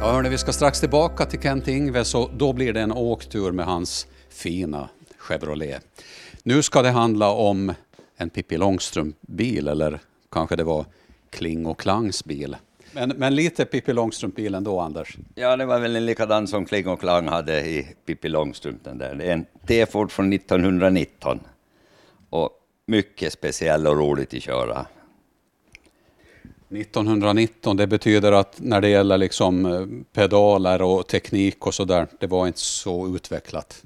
Ja, 0.00 0.12
hörni, 0.12 0.28
vi 0.28 0.38
ska 0.38 0.52
strax 0.52 0.80
tillbaka 0.80 1.24
till 1.24 1.40
Kent 1.40 1.68
Ingves 1.68 2.14
och 2.14 2.30
då 2.36 2.52
blir 2.52 2.72
det 2.72 2.80
en 2.80 2.92
åktur 2.92 3.52
med 3.52 3.66
hans 3.66 4.06
fina 4.30 4.88
Chevrolet. 5.18 5.84
Nu 6.42 6.62
ska 6.62 6.82
det 6.82 6.90
handla 6.90 7.30
om 7.30 7.72
en 8.16 8.30
Pippi 8.30 8.56
Långstrump-bil 8.56 9.68
eller 9.68 10.00
kanske 10.30 10.56
det 10.56 10.64
var 10.64 10.86
Kling 11.30 11.66
och 11.66 11.80
Klangs 11.80 12.24
bil. 12.24 12.56
Men, 12.92 13.08
men 13.08 13.34
lite 13.34 13.64
Pippi 13.64 13.92
Långstrump-bil 13.92 14.54
ändå, 14.54 14.80
Anders. 14.80 15.16
Ja, 15.34 15.56
det 15.56 15.66
var 15.66 15.78
väl 15.78 15.96
en 15.96 16.06
likadan 16.06 16.48
som 16.48 16.64
Kling 16.64 16.88
och 16.88 17.00
Klang 17.00 17.28
hade 17.28 17.60
i 17.60 17.86
Pippi 18.06 18.28
Långstrump. 18.28 18.84
Den 18.84 18.98
där. 18.98 19.14
Det 19.14 19.24
är 19.24 19.32
en 19.32 19.46
T-Ford 19.66 20.12
från 20.12 20.32
1919. 20.32 21.40
Och 22.30 22.50
mycket 22.86 23.32
speciell 23.32 23.86
och 23.86 23.96
roligt 23.96 24.34
att 24.34 24.42
köra. 24.42 24.86
1919, 26.70 27.76
det 27.76 27.86
betyder 27.86 28.32
att 28.32 28.60
när 28.60 28.80
det 28.80 28.88
gäller 28.88 29.18
liksom 29.18 29.66
eh, 29.66 29.86
pedaler 30.12 30.82
och 30.82 31.06
teknik 31.06 31.66
och 31.66 31.74
sådär, 31.74 32.06
det 32.20 32.26
var 32.26 32.46
inte 32.46 32.60
så 32.60 33.16
utvecklat. 33.16 33.82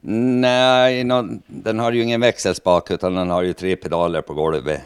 Nej, 0.00 1.04
nå- 1.04 1.28
den 1.46 1.78
har 1.78 1.92
ju 1.92 2.02
ingen 2.02 2.20
växelspak 2.20 2.90
utan 2.90 3.14
den 3.14 3.30
har 3.30 3.42
ju 3.42 3.52
tre 3.52 3.76
pedaler 3.76 4.22
på 4.22 4.34
golvet. 4.34 4.80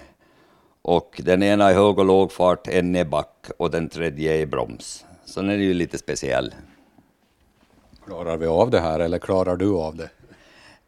Och 0.82 1.20
den 1.24 1.42
ena 1.42 1.70
är 1.70 1.74
hög 1.74 1.98
och 1.98 2.04
låg 2.04 2.32
fart, 2.32 2.68
en 2.68 2.96
är 2.96 3.04
back 3.04 3.46
och 3.56 3.70
den 3.70 3.88
tredje 3.88 4.42
är 4.42 4.46
broms. 4.46 5.04
Så 5.24 5.40
den 5.40 5.50
är 5.50 5.54
ju 5.56 5.74
lite 5.74 5.98
speciell. 5.98 6.54
Klarar 8.06 8.36
vi 8.36 8.46
av 8.46 8.70
det 8.70 8.80
här 8.80 9.00
eller 9.00 9.18
klarar 9.18 9.56
du 9.56 9.74
av 9.74 9.96
det? 9.96 10.10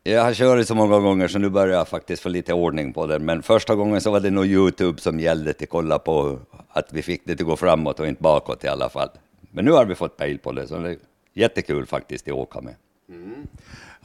Jag 0.03 0.25
har 0.25 0.35
kört 0.35 0.67
så 0.67 0.75
många 0.75 0.99
gånger 0.99 1.29
så 1.29 1.39
nu 1.39 1.49
börjar 1.49 1.77
jag 1.79 1.89
faktiskt 1.89 2.23
få 2.23 2.29
lite 2.29 2.53
ordning 2.53 2.93
på 2.93 3.07
den. 3.07 3.25
Men 3.25 3.43
första 3.43 3.75
gången 3.75 4.01
så 4.01 4.11
var 4.11 4.21
det 4.21 4.31
nog 4.31 4.47
Youtube 4.47 5.01
som 5.01 5.21
gällde 5.21 5.53
till 5.53 5.65
att 5.65 5.71
kolla 5.71 5.99
på 5.99 6.39
att 6.69 6.93
vi 6.93 7.03
fick 7.03 7.23
det 7.27 7.33
att 7.33 7.41
gå 7.41 7.57
framåt 7.57 8.01
och 8.01 8.07
inte 8.07 8.23
bakåt 8.23 8.65
i 8.65 8.69
alla 8.69 8.89
fall. 8.89 9.09
Men 9.51 9.65
nu 9.65 9.71
har 9.71 9.85
vi 9.85 9.95
fått 9.95 10.17
pejl 10.17 10.39
på 10.39 10.53
det 10.53 10.67
så 10.67 10.79
det 10.79 10.91
är 10.91 10.97
jättekul 11.35 11.87
faktiskt 11.87 12.29
att 12.29 12.35
åka 12.35 12.61
med. 12.61 12.75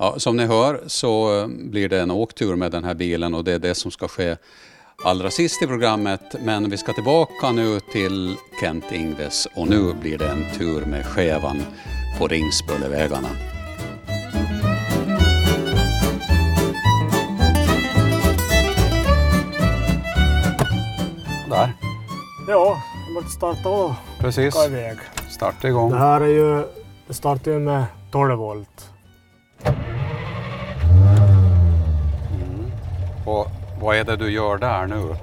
Ja, 0.02 0.20
som 0.20 0.38
ni 0.38 0.46
hör 0.46 0.84
så 0.88 1.40
eh, 1.42 1.48
blir 1.48 1.90
det 1.90 2.02
en 2.02 2.12
åktur 2.12 2.56
med 2.56 2.72
den 2.72 2.84
här 2.84 2.94
bilen 2.94 3.34
och 3.34 3.44
det 3.44 3.54
är 3.54 3.60
det 3.60 3.76
som 3.76 3.92
ska 3.92 4.08
ske 4.08 4.36
allra 5.04 5.32
sist 5.32 5.64
i 5.64 5.68
programmet. 5.68 6.36
Men 6.40 6.70
vi 6.70 6.78
ska 6.78 6.94
tillbaka 6.94 7.52
nu 7.52 7.80
till 7.80 8.36
Kent 8.62 8.92
Ingves 8.92 9.48
och 9.56 9.68
nu 9.68 9.94
blir 9.94 10.18
det 10.18 10.28
en 10.28 10.46
tur 10.58 10.86
med 10.86 11.06
skevan 11.06 11.62
på 12.20 12.28
Ringsböllevägarna. 12.28 13.30
Där, 21.50 21.74
Ja, 22.48 22.82
jag 23.08 23.14
måste 23.14 23.30
starta 23.30 23.70
och 23.70 23.92
precis. 24.20 24.54
gå 24.54 24.66
iväg. 24.66 24.98
Starta 25.30 25.68
igång. 25.68 25.92
Det 25.92 25.98
här 25.98 26.22
är 26.22 26.28
ju, 26.28 26.64
det 27.08 27.14
startar 27.14 27.52
ju 27.52 27.60
med 27.60 27.86
12 28.12 28.38
volt. 28.38 28.90
Och 33.26 33.48
vad 33.82 33.96
är 33.96 34.04
det 34.04 34.16
du 34.16 34.32
gör 34.32 34.58
där 34.58 34.88
nu? 34.88 35.16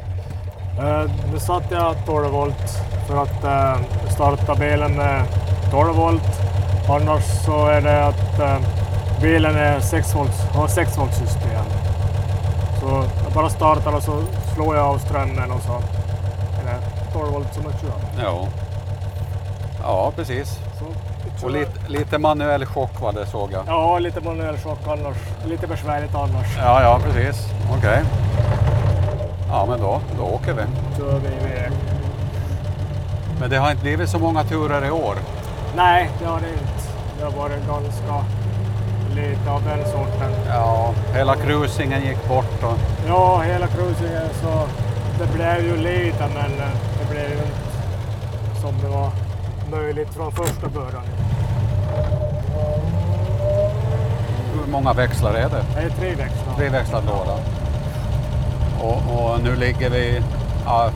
Eh, 0.79 1.11
Nu 1.33 1.39
satte 1.39 1.75
jag 1.75 1.95
12 2.07 2.31
volt 2.31 2.71
för 3.09 3.23
att 3.23 3.45
eh, 3.45 3.83
starta 4.11 4.55
bilen 4.55 4.97
med 4.97 5.23
12 5.71 5.95
volt. 5.97 6.23
Annars 6.89 7.25
så 7.45 7.67
är 7.67 7.81
det 7.81 8.07
att 8.07 8.39
eh, 8.41 8.59
bilen 9.21 9.57
är 9.57 9.81
6 9.81 10.15
volts, 10.15 10.41
har 10.55 10.69
6 10.69 10.99
volts 10.99 11.17
system. 11.19 11.65
Så 12.81 13.05
jag 13.25 13.33
bara 13.35 13.49
startar 13.49 13.93
och 13.97 14.03
så 14.03 14.23
slår 14.55 14.77
jag 14.77 14.87
av 14.87 14.99
strömmen 14.99 15.51
och 15.51 15.61
så 15.63 15.73
är 15.73 16.65
det 16.65 17.13
12 17.13 17.33
volt 17.33 17.55
som 17.55 17.63
jag 17.65 17.81
kör. 17.81 18.25
Ja, 18.25 18.47
ja 19.83 20.13
precis. 20.17 20.49
Så. 20.79 20.85
Och 21.43 21.51
lite, 21.51 21.73
lite 21.89 22.19
manuell 22.19 22.67
chock 22.67 23.01
var 23.01 23.13
det 23.13 23.27
såg 23.27 23.53
jag. 23.53 23.63
Ja, 23.67 23.99
lite 23.99 24.21
manuell 24.21 24.57
chock 24.59 24.79
annars. 24.87 25.17
Lite 25.47 25.67
besvärligt 25.67 26.15
annars. 26.15 26.57
Ja, 26.59 26.83
ja 26.83 27.01
precis. 27.05 27.47
Okej. 27.79 28.03
Ja, 29.49 29.67
men 29.69 29.81
då, 29.81 30.01
då 30.19 30.23
åker 30.25 30.53
vi. 30.53 30.63
Kör 30.99 31.19
vi 31.19 31.27
iväg. 31.29 31.73
Men 33.41 33.51
det 33.51 33.57
har 33.57 33.71
inte 33.71 33.83
blivit 33.83 34.09
så 34.11 34.19
många 34.19 34.45
turer 34.45 34.87
i 34.87 34.91
år. 34.91 35.15
Nej, 35.77 36.11
det 36.21 36.27
har 36.27 36.41
det 36.41 36.49
inte. 36.49 36.83
Det 37.19 37.25
har 37.25 37.31
varit 37.31 37.67
ganska 37.69 38.25
lite 39.15 39.51
av 39.51 39.63
den 39.65 39.85
sorten. 39.93 40.31
Ja, 40.49 40.95
hela 41.15 41.35
cruisingen 41.35 42.03
gick 42.03 42.29
bort. 42.29 42.63
Och, 42.63 42.79
Ja, 43.09 43.41
hela 43.41 43.67
cruisingen 43.67 44.29
så 44.43 44.67
det 45.19 45.33
blev 45.35 45.65
ju 45.65 45.77
lite 45.77 46.29
men 46.35 46.61
eh, 46.61 46.69
det 47.01 47.11
blev 47.15 47.25
ju 47.31 47.37
inte 47.37 48.61
som 48.61 48.75
det 48.83 48.89
var 48.89 49.11
möjligt 49.71 50.15
från 50.15 50.33
första 50.33 50.69
början. 50.69 51.03
Hur 54.67 54.73
många 54.73 54.93
växlar 54.93 55.35
är 55.35 55.49
det? 55.49 55.65
Det 55.75 55.81
är 55.81 55.91
tre 55.91 56.09
växlar. 56.09 56.55
Treväxlad 56.57 57.05
låda. 57.05 57.39
Och, 58.81 59.33
och 59.33 59.41
nu 59.43 59.57
ligger 59.57 59.91
vi... 59.91 60.23
Ja, 60.65 60.91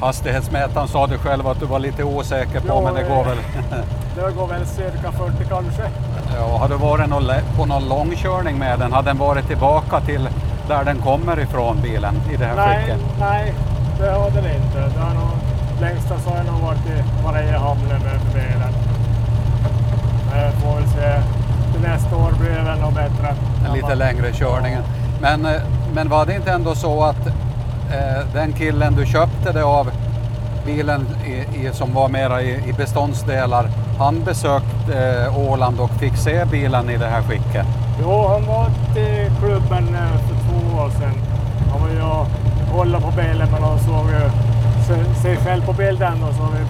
hastighetsmätaren 0.00 0.88
sa 0.88 1.06
du 1.06 1.18
själv 1.18 1.46
att 1.46 1.60
du 1.60 1.66
var 1.66 1.78
lite 1.78 2.04
osäker 2.04 2.60
på, 2.60 2.68
Ja, 2.68 2.80
men 2.80 2.94
det 2.94 3.00
eh. 3.00 3.16
går 3.16 3.24
väl... 3.24 3.38
Det 4.14 4.32
går 4.36 4.46
väl 4.46 4.66
cirka 4.66 5.12
40 5.12 5.32
kanske. 5.48 5.82
Ja, 6.36 6.58
har 6.58 6.68
du 6.68 6.74
varit 6.76 7.56
på 7.56 7.66
någon 7.66 7.88
långkörning 7.88 8.58
med 8.58 8.78
den? 8.78 8.92
Har 8.92 9.02
den 9.02 9.18
varit 9.18 9.46
tillbaka 9.46 10.00
till 10.00 10.28
där 10.68 10.84
den 10.84 10.98
kommer 10.98 11.40
ifrån 11.40 11.80
bilen 11.82 12.14
i 12.32 12.36
det 12.36 12.44
här 12.44 12.56
Nej, 12.56 12.84
skicket? 12.84 13.00
nej, 13.20 13.54
det 13.98 14.10
har 14.10 14.30
den 14.30 14.44
inte. 14.44 14.78
Det 14.94 15.00
har 15.00 15.14
nog, 15.14 15.30
längsta 15.80 16.18
så 16.18 16.30
har 16.30 16.36
jag 16.36 16.46
nog 16.46 16.60
varit 16.60 16.86
i 16.86 17.22
Mariehamnen 17.24 18.02
med 18.02 18.20
bilen. 18.34 18.72
Men 20.32 20.52
får 20.52 20.74
väl 20.74 20.88
se. 20.88 21.37
Till 21.80 21.88
nästa 21.88 22.16
år 22.16 22.32
blir 22.40 22.50
det 22.50 22.62
väl 22.62 22.78
nog 22.80 22.92
bättre. 22.92 23.34
En 23.66 23.72
lite 23.72 23.94
längre 23.94 24.32
körning. 24.32 24.76
Men, 25.20 25.46
eh, 25.46 25.60
men 25.94 26.08
var 26.08 26.26
det 26.26 26.34
inte 26.34 26.50
ändå 26.50 26.74
så 26.74 27.04
att 27.04 27.26
eh, 27.26 28.26
den 28.34 28.52
killen 28.52 28.94
du 28.96 29.06
köpte 29.06 29.52
det 29.52 29.64
av, 29.64 29.90
bilen 30.66 31.06
i, 31.26 31.30
i, 31.66 31.70
som 31.72 31.94
var 31.94 32.08
mera 32.08 32.42
i, 32.42 32.68
i 32.68 32.72
beståndsdelar, 32.72 33.70
han 33.98 34.24
besökte 34.24 35.24
eh, 35.26 35.38
Åland 35.50 35.80
och 35.80 35.90
fick 35.90 36.16
se 36.16 36.44
bilen 36.44 36.90
i 36.90 36.96
det 36.96 37.06
här 37.06 37.22
skicket? 37.22 37.66
Jo, 38.02 38.26
han 38.28 38.46
var 38.46 38.66
till 38.94 39.36
klubben 39.38 39.94
eh, 39.94 40.18
för 40.28 40.34
två 40.48 40.78
år 40.82 40.90
sedan. 40.90 41.14
Han 41.72 41.80
var 41.82 41.88
ju 41.88 42.02
och 42.02 42.26
kollade 42.76 43.04
på 43.04 43.10
bilen 43.10 43.48
men 43.52 43.62
han 43.62 43.78
såg 43.78 44.06
ju 44.10 44.30
sig 45.22 45.36
själv 45.36 45.66
på 45.66 45.72
bilden 45.72 46.22
och 46.22 46.34
så 46.34 46.42
vi 46.42 46.64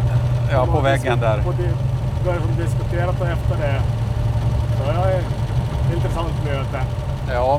Ja, 0.53 0.67
på 0.67 0.81
väggen 0.81 1.21
där. 1.21 1.43
Och 1.47 1.55
di- 1.55 1.89
började 2.25 3.09
och 3.21 3.27
efter 3.27 3.57
det. 3.57 3.81
Så 4.79 4.93
det 4.93 4.99
var 4.99 5.07
ett 5.07 5.95
intressant 5.95 6.45
möte. 6.45 6.85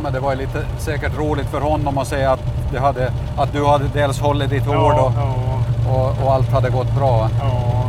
Ja, 0.10 0.14
men 0.14 0.22
det 0.22 0.26
var 0.28 0.34
ju 0.34 0.38
lite 0.40 0.66
säkert 0.78 1.18
roligt 1.18 1.48
för 1.50 1.62
honom 1.62 1.98
att 1.98 2.08
se 2.08 2.26
att, 2.26 2.40
det 2.72 2.80
hade, 2.80 3.12
att 3.38 3.54
du 3.54 3.66
hade 3.66 3.86
dels 3.94 4.20
hållit 4.20 4.50
ditt 4.50 4.68
ord 4.68 4.76
och, 4.76 5.12
Ja, 5.16 5.62
och, 5.92 6.26
och 6.26 6.34
allt 6.34 6.52
hade 6.52 6.70
gått 6.70 6.96
bra. 6.96 7.30
ja. 7.40 7.84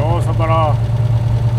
Ja, 0.00 0.22
så 0.22 0.32
bara 0.38 0.76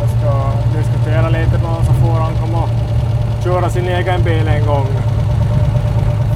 jag 0.01 0.09
ska 0.09 0.51
diskutera 0.77 1.29
lite 1.29 1.51
med 1.51 1.61
honom 1.61 1.85
så 1.85 1.93
får 1.93 2.11
han 2.19 2.33
komma 2.35 2.63
och 2.63 3.43
köra 3.43 3.69
sin 3.69 3.87
egen 3.87 4.23
bil 4.23 4.47
en 4.47 4.65
gång. 4.67 4.85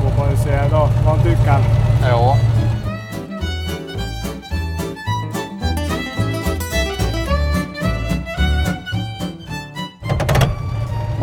Får 0.01 0.23
man 0.23 0.31
ju 0.31 0.37
se 0.37 0.61
då 0.71 0.77
vad 1.05 1.15
han 1.15 1.23
tycker. 1.23 1.59
Ja. 2.09 2.35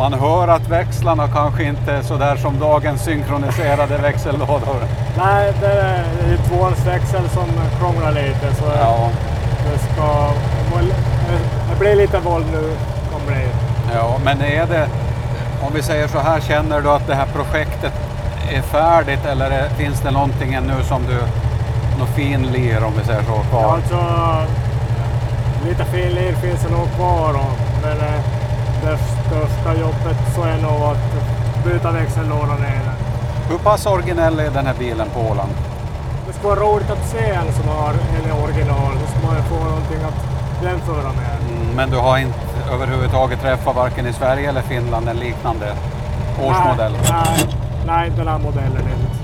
Man 0.05 0.13
hör 0.19 0.47
att 0.47 0.67
växlarna 0.69 1.27
kanske 1.27 1.63
inte 1.63 1.91
är 1.91 2.01
så 2.01 2.17
där 2.17 2.35
som 2.35 2.59
dagens 2.59 3.01
synkroniserade 3.01 3.97
växellådor. 3.97 4.83
Nej, 5.17 5.53
det 5.61 5.67
är 5.67 6.29
ju 6.29 6.37
tvåans 6.37 6.87
växel 6.87 7.29
som 7.29 7.45
krånglar 7.79 8.11
lite. 8.11 8.55
Så 8.55 8.63
Ja, 8.79 9.09
det 9.71 9.79
ska... 9.79 10.29
Det 11.69 11.79
blir 11.79 11.95
lite 11.95 12.19
våld 12.19 12.45
nu. 12.51 12.75
Kommer 13.11 13.39
det. 13.39 13.49
ja, 13.93 14.17
men 14.25 14.41
är 14.41 14.65
det, 14.65 14.87
om 15.67 15.73
vi 15.73 15.81
säger 15.81 16.07
så 16.07 16.19
här, 16.19 16.39
känner 16.39 16.81
du 16.81 16.89
att 16.89 17.07
det 17.07 17.15
här 17.15 17.27
projektet 17.33 17.93
är 18.51 18.61
färdigt 18.61 19.25
eller 19.25 19.51
är, 19.51 19.69
finns 19.69 20.01
det 20.01 20.11
någonting 20.11 20.53
ännu 20.53 20.83
som 20.83 21.01
du, 21.07 21.17
något 21.99 22.09
fin 22.15 22.41
lir 22.51 22.83
om 22.83 22.93
vi 22.99 23.05
säger 23.05 23.23
så, 23.23 23.31
Ja, 23.31 23.43
kvar? 23.49 23.75
alltså, 23.75 23.97
lite 25.67 25.85
finlir 25.85 26.33
finns 26.33 26.61
det 26.63 26.71
nog 26.71 26.87
kvar. 26.95 27.39
Men 27.83 27.97
eh, 27.97 28.44
det 28.85 28.97
största 28.97 29.79
jobbet 29.81 30.17
så 30.35 30.41
är 30.43 30.57
nog 30.61 30.81
att 30.91 31.05
byta 31.65 31.91
växellådan 31.91 32.59
nere. 32.59 32.91
Hur 33.49 33.57
pass 33.57 33.85
originell 33.85 34.39
är 34.39 34.49
den 34.51 34.65
här 34.65 34.75
bilen 34.79 35.07
på 35.13 35.19
Åland? 35.19 35.51
Det 36.27 36.33
skulle 36.33 36.55
vara 36.55 36.59
roligt 36.59 36.89
att 36.89 37.09
se 37.09 37.25
en 37.29 37.53
som 37.53 37.67
har 37.69 37.89
en 37.93 38.43
original. 38.43 38.91
Då 39.01 39.05
skulle 39.11 39.25
man 39.27 39.35
ju 39.35 39.41
få 39.41 39.55
någonting 39.63 40.01
att 40.09 40.19
jämföra 40.63 41.09
med. 41.21 41.35
Mm, 41.61 41.75
Men 41.75 41.89
du 41.89 41.97
har 41.97 42.17
inte 42.17 42.39
överhuvudtaget 42.73 43.41
träffat 43.41 43.75
varken 43.75 44.07
i 44.07 44.13
Sverige 44.13 44.49
eller 44.49 44.61
Finland 44.61 45.09
en 45.09 45.17
liknande 45.17 45.73
årsmodell? 46.43 46.91
Nej, 46.91 47.01
nej, 47.11 47.55
nej, 47.87 48.11
den 48.17 48.27
här 48.27 48.37
modellen 48.39 48.77
inte. 48.81 49.15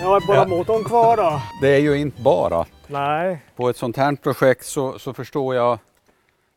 Jag 0.00 0.08
har 0.08 0.20
bara 0.26 0.36
Ja. 0.36 0.44
motorn 0.46 0.84
kvar 0.84 1.16
då. 1.16 1.40
Det 1.60 1.68
är 1.74 1.78
ju 1.80 1.98
inte 1.98 2.22
bara. 2.22 2.64
Nej, 2.92 3.38
På 3.56 3.68
ett 3.68 3.76
sånt 3.76 3.96
här 3.96 4.14
projekt 4.16 4.64
så, 4.66 4.98
så 4.98 5.12
förstår 5.14 5.54
jag 5.54 5.78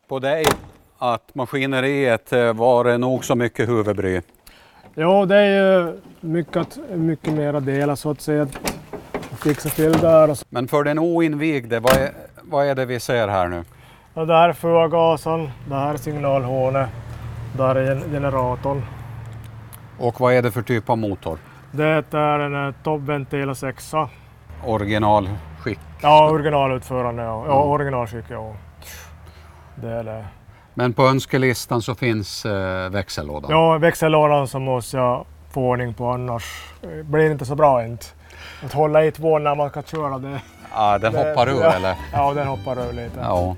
på 0.08 0.20
dig 0.20 0.46
att 0.98 1.36
maskineriet 1.36 2.34
eh, 2.34 2.54
var 2.54 2.84
det 2.84 2.98
nog 2.98 3.26
så 3.26 3.36
mycket 3.36 3.70
huvudbry. 3.70 4.22
Jo, 4.96 5.26
det 5.26 5.36
är 5.38 5.46
ju 5.86 6.00
mycket, 6.20 6.78
mycket 6.90 7.34
mera 7.34 7.60
delar 7.60 7.96
så 7.96 8.12
att 8.12 8.22
säga. 8.22 8.48
Att 9.32 9.40
fixa 9.44 9.70
till 9.70 9.92
där. 9.92 10.30
Och 10.30 10.38
så. 10.38 10.46
Men 10.50 10.68
för 10.68 10.84
den 10.84 11.00
oinvigde, 11.00 11.80
vad 11.80 11.98
är, 11.98 12.12
vad 12.42 12.66
är 12.66 12.76
det 12.76 12.86
vi 12.86 13.00
ser 13.00 13.28
här 13.28 13.48
nu? 13.48 13.64
Och 14.14 14.28
där 14.28 14.50
är 14.50 14.54
förgasen, 14.54 15.50
där 15.70 15.94
är 15.94 15.98
signalhålet, 15.98 16.90
där 17.58 17.76
är 17.76 17.84
gen- 17.96 18.12
generatorn. 18.12 18.82
Och 20.00 20.20
vad 20.20 20.34
är 20.34 20.42
det 20.42 20.52
för 20.52 20.62
typ 20.62 20.90
av 20.90 20.98
motor? 20.98 21.38
Det 21.72 22.06
är 22.12 22.40
en 22.40 22.68
eh, 22.68 22.74
toppventil 22.84 23.56
6. 23.56 23.92
Originalskick. 24.66 25.36
Ja, 26.06 26.30
originalutförande. 26.30 27.24
Ja, 27.24 27.44
ja 27.48 27.64
originalskick. 27.64 28.26
Ja. 28.30 28.54
Det 29.76 29.90
är 29.90 30.04
det. 30.04 30.26
Men 30.74 30.94
på 30.94 31.04
önskelistan 31.08 31.82
så 31.82 31.96
finns 31.96 32.46
eh, 32.46 32.90
växellådan. 32.90 33.52
Ja, 33.52 33.78
växellådan 33.78 34.48
så 34.48 34.60
måste 34.60 34.98
jag 34.98 35.26
få 35.52 35.62
ordning 35.62 35.94
på 35.94 36.08
annars 36.10 36.44
eh, 36.82 36.90
blir 37.06 37.24
det 37.26 37.32
inte 37.32 37.46
så 37.46 37.56
bra 37.56 37.86
inte. 37.86 38.06
Att 38.66 38.74
hålla 38.74 39.06
i 39.06 39.12
två 39.12 39.40
när 39.40 39.56
man 39.56 39.70
ska 39.70 39.82
köra 39.82 40.18
det. 40.20 40.42
Ah, 40.72 40.98
den 40.98 41.14
det- 41.14 41.20
hoppar 41.30 41.50
ur 41.50 41.62
ja. 41.62 41.74
eller? 41.74 41.96
Ja, 42.14 42.34
den 42.34 42.48
hoppar 42.48 42.80
ur 42.90 42.94
lite. 42.94 43.20
Ja. 43.22 43.56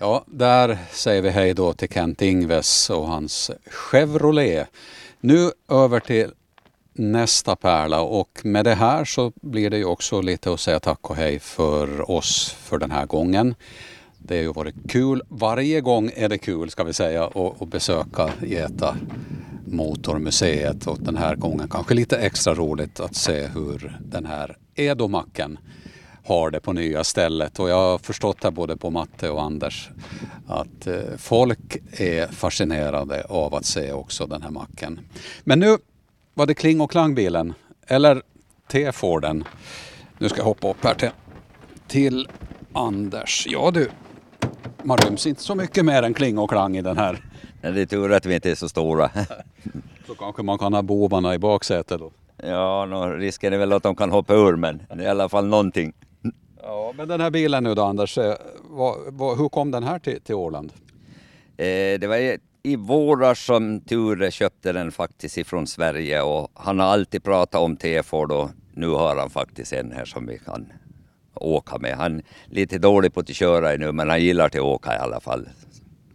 Ja, 0.00 0.22
där 0.26 0.78
säger 0.90 1.22
vi 1.22 1.30
hej 1.30 1.54
då 1.54 1.72
till 1.72 1.88
Kent 1.88 2.22
Ingves 2.22 2.90
och 2.90 3.06
hans 3.06 3.50
Chevrolet. 3.70 4.68
Nu 5.24 5.50
över 5.68 6.00
till 6.00 6.32
nästa 6.92 7.56
pärla 7.56 8.00
och 8.00 8.40
med 8.44 8.64
det 8.64 8.74
här 8.74 9.04
så 9.04 9.32
blir 9.42 9.70
det 9.70 9.78
ju 9.78 9.84
också 9.84 10.20
lite 10.20 10.52
att 10.52 10.60
säga 10.60 10.80
tack 10.80 11.10
och 11.10 11.16
hej 11.16 11.38
för 11.38 12.10
oss 12.10 12.56
för 12.58 12.78
den 12.78 12.90
här 12.90 13.06
gången. 13.06 13.54
Det 14.18 14.36
har 14.36 14.42
ju 14.42 14.52
varit 14.52 14.74
kul. 14.88 15.22
Varje 15.28 15.80
gång 15.80 16.10
är 16.14 16.28
det 16.28 16.38
kul 16.38 16.70
ska 16.70 16.84
vi 16.84 16.92
säga 16.92 17.30
att 17.60 17.68
besöka 17.68 18.30
Geta 18.42 18.96
Motormuseet 19.66 20.86
och 20.86 20.98
den 21.00 21.16
här 21.16 21.36
gången 21.36 21.68
kanske 21.68 21.94
lite 21.94 22.16
extra 22.16 22.54
roligt 22.54 23.00
att 23.00 23.16
se 23.16 23.46
hur 23.46 23.98
den 24.00 24.26
här 24.26 24.56
Edomacken 24.74 25.58
har 26.24 26.50
det 26.50 26.60
på 26.60 26.72
nya 26.72 27.04
stället 27.04 27.58
och 27.58 27.70
jag 27.70 27.76
har 27.76 27.98
förstått 27.98 28.44
här 28.44 28.50
både 28.50 28.76
på 28.76 28.90
Matte 28.90 29.30
och 29.30 29.42
Anders 29.42 29.90
att 30.46 30.86
eh, 30.86 31.00
folk 31.18 31.76
är 31.92 32.26
fascinerade 32.26 33.24
av 33.24 33.54
att 33.54 33.64
se 33.64 33.92
också 33.92 34.26
den 34.26 34.42
här 34.42 34.50
macken. 34.50 35.00
Men 35.44 35.58
nu 35.58 35.78
var 36.34 36.46
det 36.46 36.54
Kling 36.54 36.80
och 36.80 36.90
Klangbilen 36.90 37.54
eller 37.86 38.22
T-Forden. 38.70 39.44
Nu 40.18 40.28
ska 40.28 40.38
jag 40.38 40.44
hoppa 40.44 40.70
upp 40.70 40.84
här 40.84 40.94
till, 40.94 41.10
till 41.88 42.28
Anders. 42.72 43.46
Ja 43.50 43.70
du, 43.70 43.90
man 44.82 44.98
ryms 44.98 45.26
inte 45.26 45.42
så 45.42 45.54
mycket 45.54 45.84
mer 45.84 46.02
än 46.02 46.14
Kling 46.14 46.38
och 46.38 46.50
Klang 46.50 46.76
i 46.76 46.82
den 46.82 46.96
här. 46.96 47.24
Det 47.60 47.80
är 47.80 47.86
tur 47.86 48.12
att 48.12 48.26
vi 48.26 48.34
inte 48.34 48.50
är 48.50 48.54
så 48.54 48.68
stora. 48.68 49.10
Så 50.06 50.14
kanske 50.14 50.42
man 50.42 50.58
kan 50.58 50.74
ha 50.74 50.82
bovarna 50.82 51.34
i 51.34 51.38
baksätet 51.38 51.98
då. 51.98 52.12
Ja, 52.36 52.86
risken 53.18 53.52
är 53.52 53.58
väl 53.58 53.72
att 53.72 53.82
de 53.82 53.96
kan 53.96 54.10
hoppa 54.10 54.34
ur, 54.34 54.56
men 54.56 54.82
det 54.88 54.94
är 54.94 55.02
i 55.02 55.06
alla 55.06 55.28
fall 55.28 55.46
någonting. 55.46 55.92
Ja, 56.62 56.92
men 56.96 57.08
den 57.08 57.20
här 57.20 57.30
bilen 57.30 57.64
nu 57.64 57.74
då 57.74 57.82
Anders, 57.82 58.18
eh, 58.18 58.34
vad, 58.62 58.96
vad, 59.06 59.38
hur 59.38 59.48
kom 59.48 59.70
den 59.70 59.82
här 59.82 59.98
till, 59.98 60.20
till 60.20 60.34
Åland? 60.34 60.72
Eh, 61.56 61.98
det 62.00 62.06
var 62.06 62.16
i, 62.16 62.38
i 62.62 62.76
våras 62.76 63.44
som 63.44 63.80
Ture 63.80 64.30
köpte 64.30 64.72
den 64.72 64.92
faktiskt 64.92 65.38
ifrån 65.38 65.66
Sverige 65.66 66.22
och 66.22 66.50
han 66.54 66.78
har 66.78 66.86
alltid 66.86 67.24
pratat 67.24 67.60
om 67.60 67.76
T-Ford 67.76 68.32
och 68.32 68.50
nu 68.74 68.88
har 68.88 69.16
han 69.16 69.30
faktiskt 69.30 69.72
en 69.72 69.92
här 69.92 70.04
som 70.04 70.26
vi 70.26 70.38
kan 70.38 70.72
åka 71.34 71.78
med. 71.78 71.96
Han 71.96 72.16
är 72.18 72.24
lite 72.46 72.78
dålig 72.78 73.14
på 73.14 73.20
att 73.20 73.28
köra 73.28 73.76
nu, 73.76 73.92
men 73.92 74.08
han 74.08 74.22
gillar 74.22 74.46
att 74.46 74.56
åka 74.56 74.94
i 74.94 74.98
alla 74.98 75.20
fall. 75.20 75.48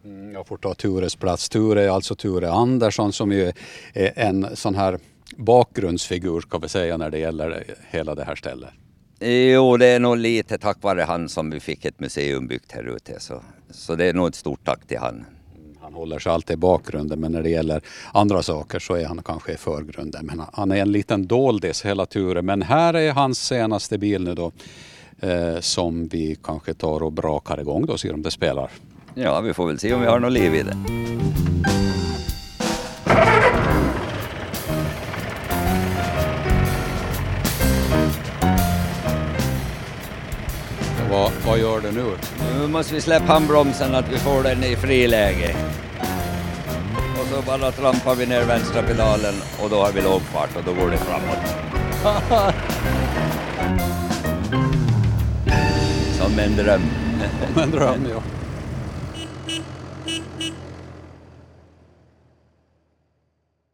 Mm, 0.04 0.32
Jag 0.34 0.48
får 0.48 0.58
ta 0.58 0.74
Tures 0.74 1.16
plats. 1.16 1.50
Ture 1.50 1.84
är 1.84 1.90
alltså 1.90 2.16
Ture 2.16 2.52
Andersson 2.52 3.14
som 3.14 3.32
ju 3.32 3.52
är 3.94 4.14
en 4.16 4.56
sån 4.56 4.76
här 4.76 5.00
bakgrundsfigur 5.38 6.42
ska 6.42 6.58
vi 6.58 6.70
säga 6.70 6.98
när 6.98 7.10
det 7.10 7.20
gäller 7.20 7.64
hela 7.90 8.16
det 8.16 8.24
här 8.24 8.36
stället. 8.36 8.70
Jo, 9.20 9.78
det 9.78 9.86
är 9.86 10.00
nog 10.00 10.18
lite 10.18 10.58
tack 10.58 10.78
vare 10.82 11.02
han 11.02 11.30
som 11.30 11.50
vi 11.50 11.60
fick 11.60 11.86
ett 11.86 12.00
museum 12.00 12.48
byggt 12.48 12.72
här 12.72 12.96
ute. 12.96 13.20
Så, 13.20 13.42
så 13.72 13.96
det 13.96 14.06
är 14.06 14.14
nog 14.14 14.28
ett 14.28 14.36
stort 14.36 14.66
tack 14.66 14.88
till 14.88 14.98
han. 14.98 15.26
Han 15.82 15.94
håller 15.94 16.20
sig 16.20 16.32
alltid 16.32 16.54
i 16.54 16.58
bakgrunden 16.58 17.20
men 17.20 17.32
när 17.32 17.44
det 17.44 17.50
gäller 17.50 17.82
andra 18.14 18.44
saker 18.44 18.80
så 18.80 18.94
är 18.94 19.06
han 19.06 19.24
kanske 19.26 19.54
i 19.54 19.58
förgrunden. 19.58 20.26
Men 20.26 20.42
han 20.54 20.72
är 20.72 20.76
en 20.76 20.92
liten 20.92 21.28
doldis 21.28 21.86
hela 21.86 22.06
Ture. 22.06 22.42
Men 22.42 22.62
här 22.62 22.94
är 22.94 23.12
hans 23.12 23.40
senaste 23.48 23.98
bil 23.98 24.24
nu 24.24 24.34
då 24.34 24.52
eh, 25.20 25.60
som 25.60 26.08
vi 26.08 26.38
kanske 26.44 26.74
tar 26.74 27.04
och 27.04 27.12
brakar 27.12 27.60
igång 27.60 27.86
då 27.86 27.94
och 27.94 28.00
ser 28.00 28.14
om 28.14 28.22
det 28.22 28.32
spelar. 28.32 28.70
Ja, 29.16 29.42
vi 29.42 29.54
får 29.54 29.68
väl 29.68 29.80
se 29.80 29.94
om 29.94 30.02
vi 30.02 30.08
har 30.08 30.20
något 30.20 30.32
liv 30.32 30.56
i 30.56 30.64
det. 30.64 30.78
Gör 41.58 41.80
du 41.80 41.91
nu? 41.91 42.06
Nu 42.60 42.67
måste 42.67 42.96
vi 42.96 43.02
släppa 43.02 43.34
handbromsen 43.34 43.96
att 43.96 44.12
vi 44.12 44.17
får 44.17 44.43
den 44.43 44.63
i 44.63 44.76
friläge. 44.76 45.56
Och 47.22 47.28
så 47.28 47.41
bara 47.41 47.72
trampar 47.72 48.15
vi 48.15 48.26
ner 48.26 48.46
vänstra 48.46 48.82
pedalen 48.84 49.34
och 49.63 49.70
då 49.70 49.76
har 49.76 49.91
vi 49.91 50.02
lågfart 50.02 50.50
och 50.56 50.63
då 50.65 50.74
går 50.74 50.91
det 50.91 50.98
framåt. 50.98 51.38
Som 56.20 56.39
en 56.39 56.56
dröm. 56.56 56.82
Som 57.54 57.63
en 57.63 57.72
dröm, 57.72 58.08
ja. 58.13 58.37